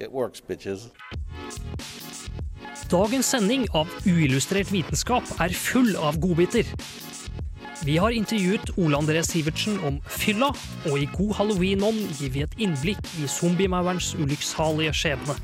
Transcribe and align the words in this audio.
it 0.00 0.12
works, 0.12 0.40
bitches. 0.40 0.88
Dagens 2.90 3.26
sending 3.30 3.68
av 3.76 3.90
Uillustrert 4.08 4.72
vitenskap 4.72 5.28
er 5.38 5.54
full 5.54 5.92
av 5.94 6.18
godbiter. 6.18 6.66
Vi 7.86 7.94
har 7.96 8.12
intervjuet 8.12 8.72
Ole 8.76 8.98
André 8.98 9.22
Sivertsen 9.24 9.78
om 9.86 10.00
fylla, 10.10 10.50
og 10.90 10.96
i 10.98 11.06
God 11.14 11.36
halloween-ånd 11.38 12.00
gir 12.18 12.34
vi 12.34 12.42
et 12.44 12.56
innblikk 12.60 13.00
i 13.22 13.28
zombiemaurens 13.30 14.12
ulykksalige 14.18 14.92
skjebne. 14.96 15.36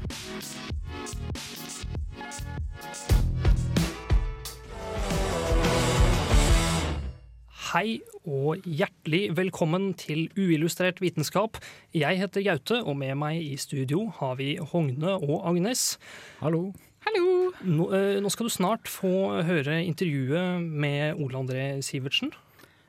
Hei 7.77 7.99
og 8.25 8.63
hjertelig 8.65 9.35
velkommen 9.37 9.91
til 10.01 10.31
Uillustrert 10.33 11.03
vitenskap. 11.03 11.59
Jeg 11.93 12.17
heter 12.17 12.41
Gaute, 12.41 12.79
og 12.81 12.97
med 12.97 13.13
meg 13.21 13.43
i 13.43 13.59
studio 13.61 14.07
har 14.17 14.39
vi 14.39 14.55
Hogne 14.57 15.19
og 15.19 15.43
Agnes. 15.51 15.99
Hallo. 16.41 16.71
Nå, 17.05 17.91
eh, 17.93 18.17
nå 18.25 18.33
skal 18.33 18.49
du 18.49 18.55
snart 18.55 18.89
få 18.89 19.43
høre 19.45 19.83
intervjuet 19.85 20.65
med 20.65 21.21
Ole 21.21 21.37
André 21.37 21.69
Sivertsen. 21.85 22.33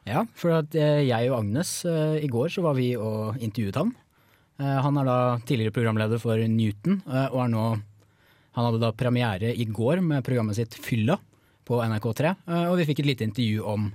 Ja, 0.08 0.24
for 0.40 0.56
at 0.62 0.72
eh, 0.80 1.04
jeg 1.10 1.34
og 1.34 1.42
Agnes 1.42 1.84
eh, 1.84 2.24
i 2.24 2.32
går 2.32 2.56
så 2.56 2.64
var 2.64 2.80
vi 2.80 2.94
og 2.96 3.44
intervjuet 3.44 3.84
han. 3.84 3.92
Eh, 4.56 4.78
han 4.88 5.04
er 5.04 5.12
da 5.12 5.22
tidligere 5.44 5.76
programleder 5.76 6.24
for 6.24 6.40
Newton, 6.40 7.02
og 7.34 7.42
er 7.44 7.56
nå 7.58 7.70
Han 8.56 8.72
hadde 8.72 8.86
da 8.88 8.96
premiere 8.96 9.52
i 9.52 9.68
går 9.68 10.00
med 10.00 10.24
programmet 10.24 10.56
sitt 10.56 10.80
Fylla 10.80 11.20
på 11.68 11.80
NRK3, 11.84 12.34
eh, 12.48 12.66
og 12.72 12.78
vi 12.80 12.88
fikk 12.88 13.04
et 13.04 13.10
lite 13.12 13.28
intervju 13.28 13.64
om, 13.68 13.88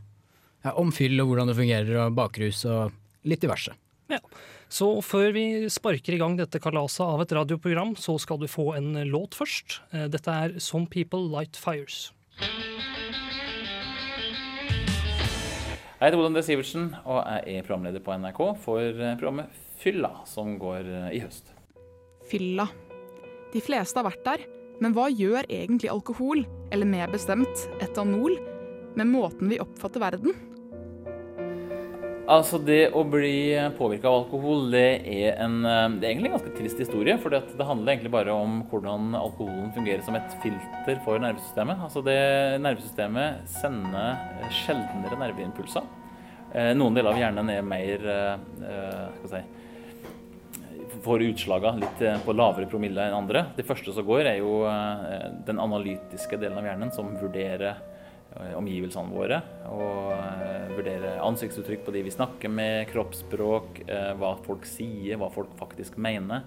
ja, 0.63 0.75
om 0.79 0.93
fyll 0.95 1.21
og 1.23 1.33
hvordan 1.33 1.51
det 1.51 1.59
fungerer, 1.59 1.95
og 2.07 2.17
bakrus 2.19 2.65
og 2.71 2.93
litt 3.29 3.43
diverse. 3.43 3.75
Ja. 4.13 4.21
Så 4.73 4.89
før 5.05 5.35
vi 5.37 5.45
sparker 5.73 6.17
i 6.17 6.21
gang 6.21 6.39
dette 6.39 6.61
kalaset 6.63 7.05
av 7.05 7.21
et 7.25 7.33
radioprogram, 7.37 7.95
så 8.01 8.17
skal 8.21 8.41
du 8.41 8.49
få 8.49 8.71
en 8.79 8.95
låt 9.09 9.37
først. 9.37 9.81
Eh, 9.93 10.07
Dette 10.13 10.33
er 10.33 10.55
Some 10.65 10.89
People 10.89 11.27
Light 11.29 11.59
Fires. 11.61 12.11
Jeg 16.03 16.11
heter 16.11 16.19
Ole 16.19 16.33
D. 16.35 16.43
Sivertsen 16.43 16.89
og 17.05 17.21
jeg 17.21 17.59
er 17.61 17.67
programleder 17.67 18.03
på 18.03 18.17
NRK 18.19 18.41
for 18.65 18.81
eh, 18.83 19.13
programmet 19.21 19.53
Fylla, 19.83 20.11
som 20.27 20.57
går 20.59 20.89
eh, 20.89 21.11
i 21.19 21.21
høst. 21.23 21.53
Fylla. 22.31 22.67
De 23.53 23.61
fleste 23.61 24.01
har 24.01 24.09
vært 24.09 24.25
der, 24.25 24.47
men 24.83 24.97
hva 24.97 25.11
gjør 25.13 25.45
egentlig 25.53 25.93
alkohol, 25.93 26.47
eller 26.73 26.89
mer 26.89 27.13
bestemt 27.13 27.69
etanol, 27.85 28.39
med 28.97 29.09
måten 29.09 29.53
vi 29.53 29.61
oppfatter 29.63 30.03
verden? 30.03 30.35
Altså 32.31 32.61
Det 32.63 32.93
å 32.95 33.01
bli 33.03 33.51
påvirka 33.75 34.07
av 34.07 34.21
alkohol 34.21 34.69
det 34.71 35.03
er, 35.11 35.33
en, 35.43 35.57
eh, 35.67 35.89
det 35.99 36.07
er 36.07 36.13
egentlig 36.13 36.31
en 36.31 36.37
ganske 36.37 36.55
trist 36.55 36.79
historie. 36.79 37.17
For 37.19 37.35
det 37.35 37.67
handler 37.67 37.97
egentlig 37.97 38.13
bare 38.15 38.31
om 38.31 38.61
hvordan 38.71 39.17
alkoholen 39.19 39.73
fungerer 39.75 40.05
som 40.07 40.15
et 40.15 40.37
filter 40.43 41.01
for 41.03 41.19
nervesystemet. 41.19 41.83
Altså 41.83 42.03
det 42.07 42.63
Nervesystemet 42.63 43.43
sender 43.51 44.23
sjeldnere 44.55 45.19
nerveimpulser. 45.19 45.83
Eh, 46.55 46.71
Noen 46.79 46.95
deler 46.95 47.11
av 47.11 47.19
hjernen 47.19 47.51
er 47.51 47.67
mer 47.67 48.07
eh, 48.15 49.11
skal 49.19 49.33
si, 49.35 49.43
får 51.03 51.27
utslaga 51.27 51.75
litt 51.75 52.03
på 52.23 52.37
lavere 52.37 52.71
promille 52.71 53.03
enn 53.03 53.19
andre. 53.19 53.49
Det 53.57 53.67
første 53.67 53.91
som 53.97 54.07
går, 54.07 54.29
er 54.31 54.39
jo 54.39 54.61
den 55.49 55.59
analytiske 55.59 56.39
delen 56.39 56.61
av 56.61 56.69
hjernen 56.69 56.93
som 56.95 57.09
vurderer 57.19 57.81
omgivelsene 58.57 59.13
våre. 59.13 59.41
Og 59.71 60.13
vurdere 60.77 61.17
ansiktsuttrykk 61.23 61.87
på 61.87 61.95
de 61.95 62.05
vi 62.07 62.13
snakker 62.15 62.53
med, 62.53 62.87
kroppsspråk, 62.93 63.83
eh, 63.87 64.13
hva 64.19 64.37
folk 64.47 64.67
sier, 64.69 65.19
hva 65.21 65.31
folk 65.33 65.53
faktisk 65.61 65.99
mener. 66.01 66.47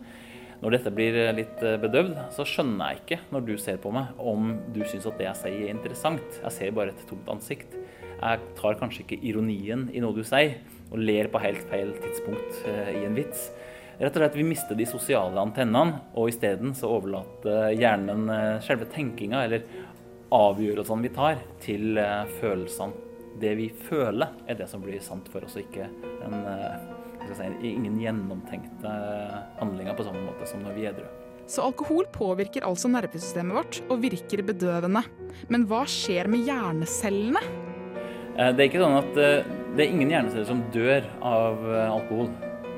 Når 0.63 0.78
dette 0.78 0.94
blir 0.96 1.18
eh, 1.19 1.34
litt 1.35 1.63
eh, 1.63 1.78
bedøvd, 1.81 2.16
så 2.35 2.46
skjønner 2.47 2.94
jeg 2.94 3.01
ikke, 3.03 3.19
når 3.35 3.46
du 3.50 3.53
ser 3.62 3.81
på 3.81 3.91
meg, 3.96 4.16
om 4.18 4.56
du 4.73 4.81
syns 4.88 5.07
at 5.09 5.19
det 5.19 5.28
jeg 5.29 5.41
sier 5.44 5.68
er 5.68 5.73
interessant. 5.73 6.40
Jeg 6.41 6.56
ser 6.56 6.75
bare 6.78 6.96
et 6.96 7.06
tomt 7.09 7.29
ansikt. 7.31 7.75
Jeg 8.16 8.50
tar 8.57 8.79
kanskje 8.79 9.03
ikke 9.03 9.22
ironien 9.28 9.90
i 9.94 10.02
noe 10.03 10.16
du 10.16 10.23
sier, 10.25 10.59
og 10.91 11.02
ler 11.02 11.29
på 11.31 11.41
helt 11.44 11.63
feil 11.72 11.94
tidspunkt 12.02 12.62
eh, 12.72 12.94
i 13.02 13.06
en 13.07 13.17
vits. 13.17 13.50
Rett 13.96 14.12
og 14.12 14.19
slett, 14.19 14.35
Vi 14.35 14.44
mister 14.44 14.75
de 14.75 14.85
sosiale 14.88 15.40
antennene, 15.40 16.02
og 16.19 16.28
isteden 16.28 16.73
overlater 16.84 17.69
hjernen 17.75 18.28
eh, 18.31 18.57
selve 18.66 18.90
tenkinga, 18.91 19.46
eller 19.46 19.63
avgjørelsene 20.35 21.06
vi 21.06 21.12
tar, 21.16 21.41
til 21.63 22.00
eh, 22.01 22.23
følelsene. 22.40 23.03
Det 23.40 23.51
vi 23.59 23.68
føler, 23.68 24.31
er 24.47 24.56
det 24.56 24.69
som 24.72 24.84
blir 24.84 25.01
sant 25.03 25.28
for 25.31 25.44
oss, 25.44 25.57
og 25.57 25.66
ikke 25.66 25.90
en, 26.23 26.38
eh, 26.47 27.35
si, 27.35 27.50
ingen 27.73 27.97
gjennomtenkte 28.00 28.96
handlinger 29.59 29.97
på 29.97 30.06
samme 30.07 30.23
måte 30.23 30.47
som 30.47 30.63
når 30.63 30.78
vi 30.78 30.85
er 30.85 30.94
edru. 30.96 31.07
Så 31.46 31.62
alkohol 31.62 32.07
påvirker 32.13 32.66
altså 32.66 32.90
nervesystemet 32.90 33.53
vårt 33.53 33.81
og 33.91 34.01
virker 34.01 34.41
bedøvende. 34.47 35.03
Men 35.51 35.68
hva 35.69 35.84
skjer 35.90 36.29
med 36.31 36.47
hjernecellene? 36.47 37.44
Eh, 38.35 38.52
Det 38.52 38.63
er 38.63 38.69
ikke 38.69 38.81
sånn 38.81 38.97
at 38.97 39.19
eh, 39.22 39.52
det 39.75 39.84
er 39.84 39.91
ingen 39.91 40.13
hjerneceller 40.13 40.47
som 40.47 40.63
dør 40.73 41.06
av 41.22 41.62
eh, 41.69 41.91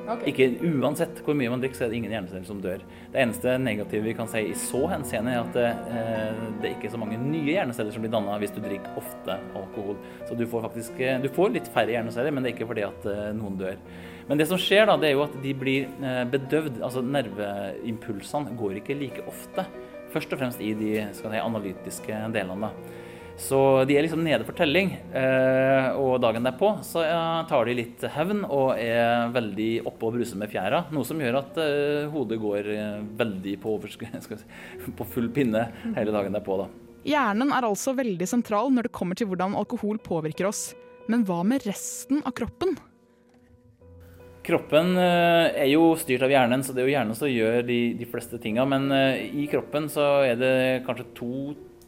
alkohol. 0.07 0.31
Ikke 0.31 0.73
Uansett 0.81 1.21
hvor 1.25 1.37
mye 1.37 1.51
man 1.51 1.63
drikker, 1.63 1.79
så 1.79 1.85
er 1.85 1.91
det 1.91 1.99
ingen 1.99 2.13
hjerneceller 2.15 2.47
som 2.47 2.61
dør. 2.63 2.83
Det 3.13 3.21
eneste 3.21 3.55
negative 3.61 4.07
vi 4.07 4.15
kan 4.17 4.29
si 4.31 4.43
i 4.49 4.57
så 4.57 4.83
henseende, 4.91 5.33
er 5.33 5.45
at 5.45 5.59
eh, 5.61 6.43
det 6.61 6.69
er 6.69 6.75
ikke 6.75 6.91
så 6.93 7.01
mange 7.01 7.19
nye 7.21 7.53
hjerneceller 7.53 7.95
som 7.95 8.05
blir 8.05 8.13
danna 8.13 8.37
hvis 8.41 8.53
du 8.55 8.61
drikker 8.63 8.99
ofte 8.99 9.39
alkohol. 9.57 9.97
Så 10.29 10.37
du 10.39 10.45
får 10.49 10.67
faktisk 10.69 11.01
eh, 11.03 11.17
du 11.23 11.29
får 11.33 11.55
litt 11.55 11.71
færre 11.73 11.95
hjerneceller, 11.95 12.35
men 12.35 12.45
det 12.45 12.51
er 12.51 12.57
ikke 12.57 12.69
fordi 12.71 12.85
at 12.87 13.09
eh, 13.11 13.25
noen 13.37 13.59
dør. 13.59 13.81
Men 14.27 14.39
det 14.41 14.49
som 14.49 14.59
skjer, 14.59 14.87
da, 14.89 14.97
det 14.99 15.11
er 15.11 15.15
jo 15.15 15.25
at 15.25 15.35
de 15.43 15.53
blir 15.55 15.87
eh, 16.03 16.23
bedøvd. 16.31 16.81
Altså 16.83 17.03
nerveimpulsene 17.05 18.55
går 18.59 18.81
ikke 18.81 18.97
like 18.99 19.27
ofte. 19.29 19.67
Først 20.13 20.31
og 20.31 20.39
fremst 20.39 20.63
i 20.63 20.73
de 20.77 20.93
si, 21.15 21.27
analytiske 21.27 22.23
delene. 22.35 22.69
da. 22.71 23.05
Så 23.37 23.57
de 23.85 23.93
er 23.93 24.01
liksom 24.01 24.23
nede 24.25 24.41
for 24.47 24.57
telling, 24.57 24.95
eh, 25.13 25.91
og 25.93 26.17
dagen 26.23 26.45
derpå 26.47 26.71
så 26.81 27.03
tar 27.45 27.67
de 27.69 27.75
litt 27.77 28.01
hevn 28.15 28.41
og 28.43 28.71
er 28.81 29.29
veldig 29.35 29.69
oppe 29.85 30.07
og 30.07 30.15
bruser 30.17 30.39
med 30.41 30.49
fjæra. 30.49 30.87
Noe 30.89 31.05
som 31.05 31.21
gjør 31.21 31.37
at 31.43 31.59
eh, 31.61 32.09
hodet 32.09 32.39
går 32.41 32.71
eh, 32.73 32.95
veldig 33.19 33.53
på, 33.61 33.75
si, 33.93 34.89
på 34.89 35.07
full 35.13 35.29
pinne 35.35 35.67
hele 35.93 36.15
dagen 36.15 36.33
derpå. 36.33 36.57
da. 36.63 36.67
Hjernen 37.07 37.53
er 37.53 37.69
altså 37.69 37.93
veldig 37.95 38.25
sentral 38.27 38.73
når 38.73 38.89
det 38.89 38.95
kommer 38.97 39.19
til 39.19 39.29
hvordan 39.29 39.53
alkohol 39.61 40.01
påvirker 40.01 40.49
oss. 40.49 40.71
Men 41.07 41.21
hva 41.29 41.43
med 41.45 41.69
resten 41.69 42.25
av 42.25 42.33
kroppen? 42.35 42.73
Kroppen 44.47 44.95
er 44.97 45.67
jo 45.67 45.91
styrt 45.99 46.23
av 46.23 46.31
hjernen, 46.31 46.63
så 46.63 46.73
det 46.73 46.81
er 46.81 46.87
jo 46.87 46.95
hjernen 46.95 47.17
som 47.19 47.29
gjør 47.29 47.61
de, 47.67 47.79
de 47.99 48.07
fleste 48.09 48.39
tinga. 48.41 48.63
Men 48.67 48.89
i 49.27 49.45
kroppen 49.51 49.89
så 49.91 50.05
er 50.23 50.39
det 50.39 50.53
kanskje 50.87 51.09
to 51.15 51.33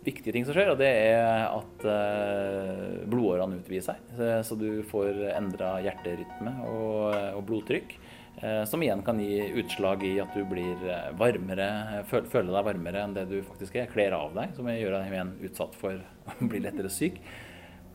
viktige 0.09 0.34
ting 0.36 0.46
som 0.47 0.56
skjer, 0.58 0.74
og 0.74 0.80
det 0.81 0.90
er 0.90 1.47
at 1.47 1.86
eh, 1.88 3.02
blodårene 3.09 3.59
utvider 3.62 3.86
seg. 3.92 4.14
Så, 4.46 4.58
du 4.59 4.81
får 4.90 5.20
endra 5.38 5.75
hjerterytme 5.86 6.53
og, 6.68 7.42
blodtrykk. 7.47 7.94
eh, 8.42 8.64
Som 8.69 8.84
igjen 8.86 9.03
kan 9.08 9.19
gi 9.22 9.40
utslag 9.62 10.03
i 10.08 10.16
at 10.24 10.34
du 10.36 10.44
blir 10.50 10.75
eh, 10.90 11.09
varmere, 11.19 11.69
føler 12.09 12.52
deg 12.53 12.68
varmere 12.72 13.04
enn 13.06 13.13
det 13.18 13.28
du 13.31 13.38
faktisk 13.48 13.78
er. 13.81 13.89
Kler 13.92 14.16
av 14.18 14.33
deg, 14.38 14.56
som 14.57 14.68
gjør 14.72 14.98
deg 15.00 15.13
igjen 15.13 15.36
utsatt 15.50 15.78
for 15.80 16.01
å 16.33 16.50
bli 16.50 16.62
lettere 16.66 16.92
syk. 16.94 17.22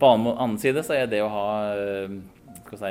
På 0.01 0.11
annen, 0.17 0.57
side 0.59 0.83
så 0.85 0.97
er 0.99 1.07
det 1.07 1.21
å 1.23 1.29
ha 1.31 1.49
si, 2.75 2.89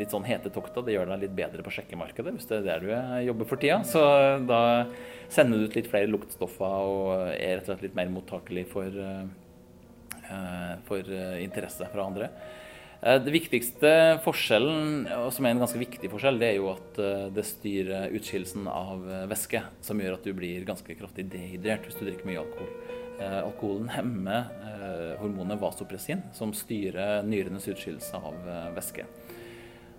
litt 0.00 0.10
sånn 0.10 0.26
hete 0.26 0.50
tokter, 0.52 0.82
det 0.82 0.96
gjør 0.96 1.12
deg 1.12 1.20
litt 1.24 1.36
bedre 1.38 1.62
på 1.62 1.70
sjekkemarkedet 1.74 2.32
hvis 2.34 2.48
det 2.50 2.56
er 2.60 2.64
der 2.66 2.82
du 2.82 2.88
er- 2.96 3.22
jobber 3.28 3.46
for 3.46 3.60
tida. 3.62 3.76
Så 3.86 4.02
da 4.48 4.60
sender 5.30 5.66
ut 5.66 5.76
litt 5.78 5.90
flere 5.90 6.10
luktstoffer 6.10 6.88
og 6.90 7.12
er 7.32 7.58
rett 7.58 7.68
og 7.68 7.74
slett 7.74 7.86
litt 7.88 7.98
mer 7.98 8.10
mottakelig 8.12 8.66
for, 8.70 8.86
eh, 8.86 9.28
eh, 10.26 10.72
for 10.88 11.12
eh, 11.18 11.38
interesse 11.44 11.86
fra 11.92 12.06
andre. 12.06 12.32
Det 13.00 13.32
viktigste 13.32 14.20
forskjellen, 14.20 15.06
og 15.22 15.30
som 15.32 15.46
er 15.46 15.54
en 15.54 15.62
ganske 15.62 15.78
viktig 15.80 16.10
forskjell, 16.12 16.36
det 16.36 16.50
er 16.50 16.56
jo 16.58 16.66
at 16.68 16.98
det 17.32 17.44
styrer 17.48 18.12
utskillelsen 18.12 18.66
av 18.68 19.06
væske, 19.30 19.62
som 19.80 20.02
gjør 20.04 20.18
at 20.18 20.28
du 20.28 20.34
blir 20.36 20.66
ganske 20.68 20.98
kraftig 20.98 21.24
dehydrert 21.32 21.88
hvis 21.88 21.96
du 21.96 22.02
drikker 22.04 22.28
mye 22.28 22.42
alkohol. 22.42 22.68
Alkoholen 23.40 23.88
hemmer 23.94 24.52
hormonet 25.22 25.62
vasopressin, 25.64 26.26
som 26.36 26.52
styrer 26.52 27.24
nyrenes 27.24 27.70
utskillelse 27.72 28.20
av 28.20 28.36
væske. 28.76 29.08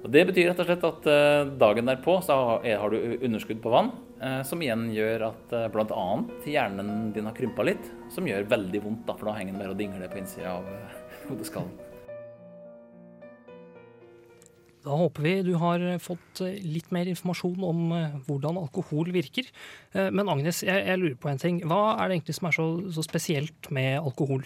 Og 0.01 0.09
Det 0.09 0.23
betyr 0.31 0.49
rett 0.49 0.61
og 0.61 0.65
slett 0.65 0.85
at 0.87 1.07
eh, 1.11 1.51
dagen 1.61 1.89
derpå 1.89 2.15
så 2.25 2.37
har 2.63 2.93
du 2.93 3.19
underskudd 3.21 3.61
på 3.61 3.73
vann, 3.73 3.91
eh, 4.17 4.39
som 4.47 4.61
igjen 4.63 4.87
gjør 4.95 5.27
at 5.29 5.53
eh, 5.53 5.67
bl.a. 5.73 6.07
hjernen 6.49 7.11
din 7.13 7.29
har 7.29 7.37
krympa 7.37 7.65
litt, 7.67 7.91
som 8.13 8.25
gjør 8.25 8.49
veldig 8.49 8.81
vondt, 8.81 9.05
da, 9.05 9.15
for 9.19 9.29
da 9.29 9.37
henger 9.37 9.53
den 9.53 9.61
bare 9.61 9.75
og 9.75 9.79
dingler 9.81 10.09
på 10.09 10.21
innsida 10.23 10.55
av 10.57 10.69
hodeskallen. 11.29 11.73
Da 14.81 14.95
håper 14.97 15.21
vi 15.21 15.35
du 15.45 15.51
har 15.61 15.83
fått 16.01 16.39
litt 16.65 16.87
mer 16.89 17.05
informasjon 17.05 17.61
om 17.61 17.91
hvordan 18.25 18.57
alkohol 18.57 19.11
virker. 19.13 19.45
Men 19.93 20.25
Agnes, 20.33 20.63
jeg, 20.65 20.87
jeg 20.87 20.97
lurer 20.97 21.19
på 21.21 21.29
en 21.29 21.37
ting. 21.37 21.59
Hva 21.69 21.99
er 21.99 22.09
det 22.09 22.15
egentlig 22.15 22.35
som 22.39 22.49
er 22.49 22.55
så, 22.57 22.65
så 22.97 23.05
spesielt 23.05 23.69
med 23.69 23.99
alkohol? 23.99 24.41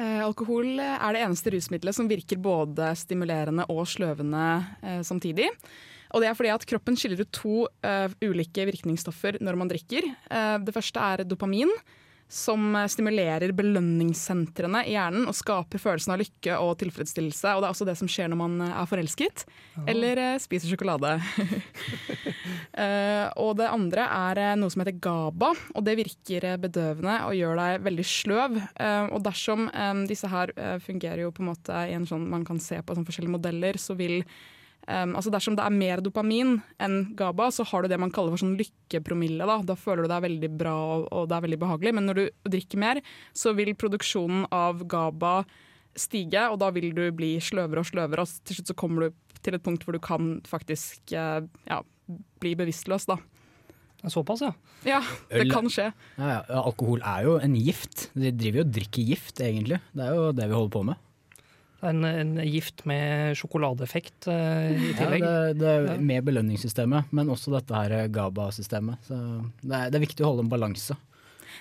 Eh, 0.00 0.20
alkohol 0.24 0.78
er 0.80 1.12
det 1.12 1.22
eneste 1.24 1.52
rusmiddelet 1.52 1.96
som 1.96 2.08
virker 2.08 2.40
både 2.40 2.92
stimulerende 2.96 3.66
og 3.72 3.84
sløvende 3.90 4.44
eh, 4.80 5.00
samtidig. 5.04 5.50
Og 6.12 6.22
det 6.22 6.28
er 6.28 6.36
fordi 6.36 6.52
at 6.52 6.64
kroppen 6.68 6.96
skiller 6.98 7.24
ut 7.24 7.32
to 7.32 7.66
eh, 7.84 8.14
ulike 8.24 8.66
virkningsstoffer 8.68 9.40
når 9.44 9.58
man 9.60 9.72
drikker. 9.72 10.08
Det 10.64 10.74
første 10.76 11.00
er 11.00 11.24
dopamin, 11.28 11.72
som 12.32 12.76
eh, 12.76 12.88
stimulerer 12.88 13.52
belønningssentrene 13.56 14.86
i 14.88 14.94
hjernen 14.94 15.28
og 15.28 15.36
skaper 15.36 15.80
følelsen 15.82 16.14
av 16.14 16.22
lykke 16.22 16.56
og 16.64 16.78
tilfredsstillelse. 16.80 17.52
Og 17.52 17.60
det 17.60 17.68
er 17.68 17.74
også 17.74 17.88
det 17.88 17.96
som 18.00 18.08
skjer 18.10 18.32
når 18.32 18.40
man 18.40 18.54
eh, 18.64 18.78
er 18.80 18.88
forelsket 18.88 19.44
eller 19.92 20.20
eh, 20.22 20.38
spiser 20.40 20.72
sjokolade. 20.72 21.14
uh, 22.78 23.28
og 23.44 23.52
det 23.60 23.68
andre 23.68 24.06
er 24.08 24.56
noe 24.60 24.72
som 24.72 24.82
heter 24.82 24.96
GABA, 25.02 25.52
og 25.76 25.84
det 25.84 25.98
virker 26.00 26.48
bedøvende 26.62 27.18
og 27.26 27.36
gjør 27.36 27.60
deg 27.60 27.84
veldig 27.90 28.08
sløv. 28.08 28.58
Uh, 28.80 29.12
og 29.12 29.20
dersom 29.26 29.68
um, 29.68 30.02
disse 30.08 30.28
her 30.32 30.54
fungerer 30.84 31.24
jo 31.26 31.32
på 31.34 31.44
en 31.44 31.52
måte 31.52 31.84
i 31.88 31.94
en 31.96 32.08
sånn 32.08 32.24
man 32.32 32.46
kan 32.48 32.60
se 32.62 32.80
på 32.80 32.96
sånn 32.96 33.06
forskjellige 33.08 33.36
modeller, 33.36 33.78
så 33.80 33.96
vil 33.98 34.22
Um, 34.88 35.12
altså 35.14 35.30
Dersom 35.30 35.54
det 35.54 35.62
er 35.62 35.74
mer 35.74 36.00
dopamin 36.02 36.56
enn 36.82 36.96
GABA, 37.14 37.50
så 37.54 37.62
har 37.70 37.84
du 37.84 37.88
det 37.92 38.00
man 38.02 38.10
kaller 38.10 38.34
for 38.34 38.42
sånn 38.42 38.56
lykkepromille. 38.58 39.46
Da, 39.46 39.60
da 39.62 39.76
føler 39.78 40.02
du 40.06 40.10
deg 40.10 40.24
veldig 40.24 40.50
bra 40.58 40.72
og, 40.96 41.04
og 41.14 41.28
det 41.30 41.36
er 41.38 41.44
veldig 41.46 41.60
behagelig. 41.62 41.92
Men 41.94 42.08
når 42.10 42.18
du 42.18 42.24
drikker 42.56 42.82
mer, 42.82 43.02
så 43.36 43.54
vil 43.54 43.74
produksjonen 43.78 44.48
av 44.50 44.82
GABA 44.90 45.36
stige, 45.98 46.46
og 46.50 46.58
da 46.62 46.70
vil 46.74 46.90
du 46.96 47.04
bli 47.14 47.34
sløvere 47.44 47.84
og 47.84 47.88
sløvere. 47.90 48.24
Og 48.24 48.46
til 48.48 48.58
slutt 48.58 48.72
så 48.72 48.78
kommer 48.82 49.06
du 49.06 49.38
til 49.42 49.54
et 49.58 49.62
punkt 49.64 49.84
hvor 49.86 49.94
du 49.94 50.00
kan 50.02 50.34
faktisk 50.48 51.14
eh, 51.18 51.44
ja, 51.68 51.78
bli 52.42 52.54
bevisstløs. 52.58 53.06
da. 53.10 53.18
Såpass, 54.10 54.42
ja. 54.42 54.50
Ja, 54.88 55.00
det 55.30 55.44
Øl- 55.44 55.52
kan 55.54 55.68
skje. 55.70 55.92
Ja, 56.18 56.28
ja, 56.32 56.40
alkohol 56.64 57.04
er 57.06 57.22
jo 57.28 57.36
en 57.38 57.54
gift. 57.54 58.08
De 58.18 58.32
driver 58.34 58.62
jo 58.62 58.66
og 58.66 58.72
drikker 58.74 59.06
gift, 59.12 59.38
egentlig. 59.38 59.78
Det 59.94 60.08
er 60.08 60.16
jo 60.18 60.32
det 60.34 60.48
vi 60.50 60.56
holder 60.58 60.74
på 60.74 60.82
med. 60.90 61.02
En, 61.82 62.04
en 62.06 62.36
gift 62.46 62.84
med 62.86 63.34
sjokoladeeffekt 63.40 64.28
eh, 64.30 64.68
i 64.70 64.90
Ja, 64.92 64.96
tillegg. 65.00 65.24
det, 65.24 65.54
det 65.58 65.70
er 65.72 65.86
Ja. 65.88 65.96
Med 65.98 66.24
belønningssystemet, 66.28 67.10
men 67.10 67.30
også 67.34 67.50
dette 67.56 67.74
her 67.74 68.08
GABA-systemet. 68.14 69.00
Så 69.08 69.18
det 69.62 69.74
er, 69.80 69.90
det 69.90 69.98
er 69.98 70.04
viktig 70.06 70.22
å 70.22 70.28
holde 70.30 70.44
en 70.46 70.52
balanse. 70.52 70.94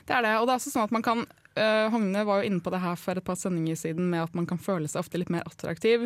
Det 0.06 0.14
er 0.14 0.22
det, 0.28 0.36
og 0.40 0.46
det 0.46 0.54
er 0.54 0.60
også 0.62 0.74
sånn 0.76 0.86
at 0.86 0.94
man 0.94 1.04
kan 1.06 1.24
uh, 1.26 1.88
Hogne 1.94 2.22
var 2.28 2.42
jo 2.44 2.52
inne 2.52 2.62
på 2.64 2.72
det 2.74 2.80
her 2.84 2.96
for 3.02 3.18
et 3.18 3.26
par 3.26 3.36
sendinger 3.38 3.76
siden 3.82 4.08
med 4.14 4.24
at 4.24 4.38
man 4.38 4.46
kan 4.50 4.62
føle 4.62 4.88
seg 4.90 5.02
ofte 5.04 5.18
litt 5.22 5.34
mer 5.34 5.44
attraktiv. 5.50 6.06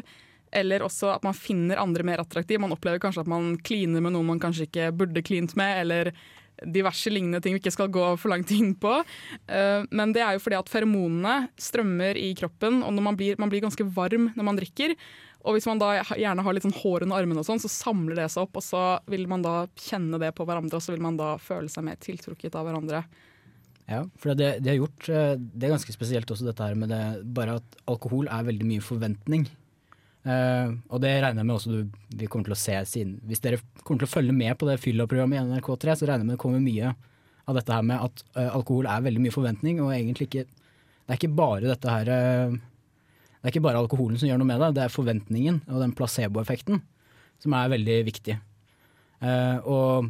Eller 0.56 0.84
også 0.86 1.10
at 1.12 1.24
man 1.28 1.36
finner 1.36 1.80
andre 1.82 2.04
mer 2.08 2.22
attraktiv. 2.24 2.60
Man 2.64 2.72
opplever 2.72 3.02
kanskje 3.04 3.26
at 3.26 3.32
man 3.32 3.58
kliner 3.68 4.00
med 4.04 4.16
noen 4.16 4.30
man 4.32 4.40
kanskje 4.40 4.70
ikke 4.70 4.92
burde 4.96 5.24
klint 5.28 5.58
med, 5.60 5.82
eller 5.84 6.14
diverse 6.64 7.12
lignende 7.12 7.42
ting 7.44 7.56
vi 7.56 7.62
ikke 7.62 7.74
skal 7.76 7.92
gå 7.94 8.08
for 8.22 8.32
langt 8.32 8.52
inn 8.56 8.74
på. 8.80 8.98
Eh, 9.48 9.86
men 9.92 10.16
det 10.16 10.24
er 10.24 10.36
jo 10.36 10.44
fordi 10.44 10.60
at 10.60 10.72
feromonene 10.72 11.52
strømmer 11.62 12.20
i 12.20 12.32
kroppen, 12.38 12.82
og 12.86 12.96
man, 13.04 13.18
blir, 13.20 13.40
man 13.42 13.52
blir 13.52 13.66
ganske 13.66 13.88
varm 13.96 14.32
når 14.36 14.50
man 14.50 14.60
drikker. 14.60 14.96
Og 15.46 15.58
hvis 15.58 15.68
man 15.70 15.82
da 15.82 15.92
gjerne 16.18 16.42
har 16.42 16.56
litt 16.58 16.66
sånn 16.66 16.80
hår 16.80 17.06
under 17.06 17.22
armene, 17.22 17.44
og 17.44 17.48
sånn, 17.48 17.62
så 17.62 17.70
samler 17.70 18.18
det 18.18 18.32
seg 18.34 18.48
opp, 18.48 18.58
og 18.58 18.66
så 18.66 18.84
vil 19.12 19.28
man 19.30 19.46
da 19.46 19.68
kjenne 19.78 20.18
det 20.22 20.32
på 20.38 20.48
hverandre, 20.48 20.80
og 20.80 20.86
så 20.86 20.96
vil 20.96 21.06
man 21.06 21.20
da 21.20 21.36
føle 21.42 21.70
seg 21.70 21.86
mer 21.86 22.00
tiltrukket 22.02 22.58
av 22.58 22.66
hverandre. 22.66 23.04
Ja, 23.86 24.02
for 24.18 24.34
det 24.34 24.56
de 24.66 24.72
har 24.72 24.80
gjort, 24.80 25.10
eh, 25.14 25.36
det 25.38 25.68
er 25.68 25.76
ganske 25.76 25.94
spesielt 25.94 26.32
også 26.34 26.48
dette 26.48 26.66
her 26.66 26.78
med 26.80 26.90
det, 26.90 27.04
bare 27.38 27.60
at 27.60 27.78
alkohol 27.92 28.26
er 28.34 28.48
veldig 28.48 28.66
mye 28.72 28.82
forventning. 28.82 29.46
Eh, 30.26 30.72
og 30.90 31.02
det 31.04 31.12
regner 31.22 31.44
jeg 31.44 31.48
med 31.48 31.56
også 31.56 31.72
du, 31.72 31.98
vi 32.18 32.28
kommer 32.32 32.50
til 32.50 32.56
å 32.56 32.60
se 32.60 32.78
siden. 32.90 33.18
Hvis 33.30 33.44
dere 33.44 33.62
kommer 33.84 34.02
til 34.02 34.10
å 34.10 34.14
følge 34.16 34.34
med 34.36 34.56
på 34.58 34.70
det 34.70 34.80
Fylla-programmet 34.82 35.38
i 35.38 35.44
NRK3, 35.46 35.98
så 36.00 36.10
regner 36.10 36.26
jeg 36.26 36.30
med 36.32 36.38
det 36.38 36.42
kommer 36.42 36.64
mye 36.64 36.94
av 37.46 37.60
dette 37.60 37.76
her 37.76 37.86
med 37.86 38.02
at 38.02 38.24
uh, 38.34 38.56
alkohol 38.58 38.90
er 38.90 39.06
veldig 39.06 39.22
mye 39.22 39.36
forventning, 39.36 39.84
og 39.84 39.94
egentlig 39.94 40.26
ikke 40.32 40.48
Det 40.50 41.14
er 41.14 41.20
ikke 41.20 41.38
bare 41.38 41.70
dette 41.70 41.92
her 41.94 42.10
uh, 42.10 42.56
Det 42.58 43.44
er 43.46 43.54
ikke 43.54 43.62
bare 43.68 43.84
alkoholen 43.84 44.18
som 44.18 44.26
gjør 44.26 44.40
noe 44.42 44.50
med 44.50 44.64
det, 44.64 44.72
det 44.80 44.86
er 44.88 44.96
forventningen 44.96 45.62
og 45.70 45.84
den 45.84 45.94
placeboeffekten 45.94 46.82
som 47.44 47.54
er 47.54 47.70
veldig 47.70 47.96
viktig. 48.08 48.34
Og 49.68 50.08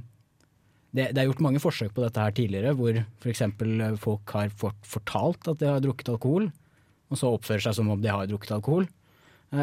det, 0.95 1.07
det 1.09 1.19
er 1.19 1.25
gjort 1.25 1.41
mange 1.43 1.59
forsøk 1.59 1.89
på 1.95 2.03
dette 2.03 2.21
her 2.21 2.35
tidligere, 2.37 2.75
hvor 2.77 2.99
f.eks. 3.01 3.41
folk 3.99 4.35
har 4.37 4.53
fort, 4.55 4.77
fortalt 4.87 5.49
at 5.51 5.59
de 5.59 5.67
har 5.67 5.81
drukket 5.83 6.13
alkohol, 6.13 6.45
og 7.09 7.19
så 7.19 7.33
oppfører 7.33 7.65
seg 7.65 7.75
som 7.79 7.89
om 7.91 7.99
de 7.99 8.13
har 8.13 8.29
drukket 8.29 8.53
alkohol, 8.55 8.85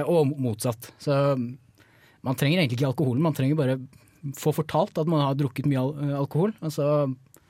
og 0.06 0.33
motsatt. 0.41 0.93
Så 1.03 1.15
man 2.23 2.39
trenger 2.39 2.62
egentlig 2.62 2.81
ikke 2.81 2.93
alkoholen, 2.93 3.25
man 3.25 3.37
trenger 3.37 3.59
bare 3.59 3.79
få 4.39 4.53
fortalt 4.55 4.99
at 5.00 5.09
man 5.11 5.25
har 5.25 5.39
drukket 5.39 5.67
mye 5.67 5.83
alkohol, 6.15 6.53
og 6.62 6.75
så 6.75 6.89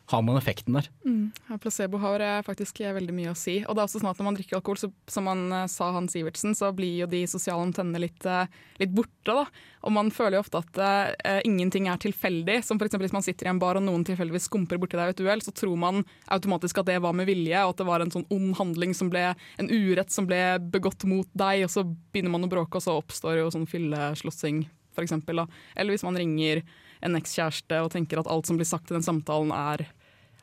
har 0.06 0.22
man 0.22 0.36
effekten 0.36 0.76
der. 0.76 0.88
Mm. 1.06 1.58
Placebo 1.60 1.98
har 2.02 2.22
faktisk 2.46 2.80
veldig 2.82 3.14
mye 3.14 3.32
å 3.32 3.38
si. 3.38 3.60
Og 3.64 3.74
det 3.74 3.82
er 3.82 3.88
også 3.88 4.02
sånn 4.02 4.10
at 4.10 4.20
når 4.20 4.28
man 4.28 4.38
drikker 4.38 4.58
alkohol, 4.58 4.80
så, 4.80 4.90
som 5.10 5.28
han 5.30 5.44
eh, 5.52 5.68
sa 5.70 5.92
han 5.94 6.08
Sivertsen, 6.10 6.56
så 6.58 6.72
blir 6.76 7.04
jo 7.04 7.08
de 7.10 7.22
sosiale 7.30 7.62
antennene 7.64 8.02
litt, 8.02 8.26
eh, 8.26 8.50
litt 8.82 8.92
borte. 8.94 9.32
da. 9.32 9.46
Og 9.86 9.94
man 9.94 10.10
føler 10.14 10.36
jo 10.36 10.42
ofte 10.44 10.60
at 10.62 10.78
uh, 10.78 11.40
ingenting 11.46 11.88
er 11.90 11.98
tilfeldig. 12.02 12.60
Som 12.66 12.78
f.eks. 12.78 12.98
hvis 13.02 13.14
man 13.14 13.24
sitter 13.24 13.48
i 13.48 13.52
en 13.52 13.62
bar 13.62 13.78
og 13.78 13.86
noen 13.86 14.04
tilfeldigvis 14.06 14.46
skumper 14.50 14.78
borti 14.82 14.98
deg 14.98 15.10
i 15.10 15.14
et 15.16 15.22
uhell, 15.24 15.42
så 15.42 15.54
tror 15.54 15.78
man 15.80 16.04
automatisk 16.34 16.82
at 16.82 16.90
det 16.90 17.00
var 17.02 17.16
med 17.18 17.26
vilje, 17.30 17.64
og 17.64 17.74
at 17.74 17.82
det 17.82 17.88
var 17.88 18.04
en 18.04 18.14
sånn 18.14 18.28
ond 18.34 18.54
handling 18.60 18.94
som 18.98 19.10
ble 19.12 19.24
en 19.32 19.72
urett 19.72 20.14
som 20.14 20.28
ble 20.28 20.40
begått 20.74 21.06
mot 21.10 21.28
deg, 21.34 21.64
og 21.66 21.74
så 21.74 21.86
begynner 21.86 22.34
man 22.34 22.46
å 22.46 22.52
bråke, 22.52 22.78
og 22.78 22.84
så 22.84 22.94
oppstår 23.00 23.40
jo 23.40 23.50
sånn 23.54 23.68
fylleslåssing, 23.70 24.64
f.eks. 24.94 25.18
Eller 25.18 25.90
hvis 25.90 26.06
man 26.06 26.18
ringer 26.18 26.62
en 27.02 27.18
ekskjæreste 27.18 27.80
og 27.84 27.92
tenker 27.94 28.20
at 28.20 28.30
alt 28.30 28.48
som 28.48 28.58
blir 28.60 28.68
sagt 28.68 28.90
i 28.90 28.96
den 28.96 29.06
samtalen 29.06 29.52
er 29.56 29.88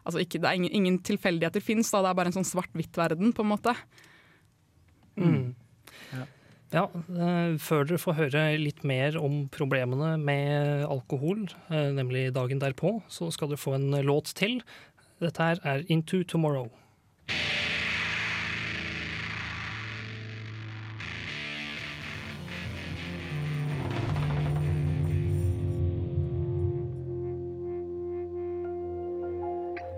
Altså 0.07 0.23
ikke, 0.23 0.39
det 0.41 0.47
er 0.47 0.57
ingen, 0.57 0.71
ingen 0.73 0.95
tilfeldigheter 1.05 1.61
fins, 1.61 1.91
det 1.91 1.99
er 1.99 2.15
bare 2.17 2.31
en 2.31 2.35
sånn 2.39 2.47
svart-hvitt-verden, 2.47 3.33
på 3.35 3.43
en 3.43 3.49
måte. 3.51 3.73
Mm. 5.19 5.51
Ja, 6.15 6.23
Ja, 6.73 6.85
Før 7.61 7.83
dere 7.85 7.99
får 8.01 8.15
høre 8.17 8.43
litt 8.61 8.83
mer 8.87 9.19
om 9.19 9.43
problemene 9.53 10.13
med 10.17 10.85
alkohol, 10.87 11.43
eh, 11.69 11.91
nemlig 11.93 12.29
dagen 12.33 12.63
derpå, 12.63 13.03
så 13.11 13.27
skal 13.35 13.51
dere 13.51 13.61
få 13.61 13.75
en 13.75 13.91
låt 14.07 14.33
til. 14.39 14.61
Dette 15.19 15.43
her 15.43 15.61
er 15.67 15.85
Into 15.91 16.23
Tomorrow. 16.23 16.71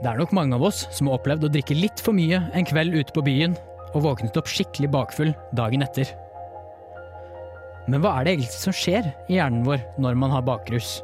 Det 0.01 0.09
er 0.09 0.17
nok 0.17 0.31
mange 0.33 0.57
av 0.57 0.63
oss 0.65 0.87
som 0.89 1.07
har 1.07 1.19
opplevd 1.19 1.43
å 1.45 1.51
drikke 1.53 1.75
litt 1.77 2.01
for 2.01 2.17
mye 2.17 2.39
en 2.57 2.65
kveld 2.65 2.95
ute 2.97 3.13
på 3.13 3.21
byen, 3.21 3.53
og 3.93 4.01
våknet 4.07 4.37
opp 4.39 4.47
skikkelig 4.49 4.89
bakfull 4.89 5.29
dagen 5.53 5.85
etter. 5.85 6.09
Men 7.85 8.01
hva 8.01 8.15
er 8.17 8.25
det 8.25 8.33
egentlig 8.33 8.55
som 8.55 8.73
skjer 8.73 9.11
i 9.29 9.37
hjernen 9.37 9.61
vår 9.67 9.83
når 10.01 10.17
man 10.17 10.33
har 10.33 10.45
bakrus? 10.47 11.03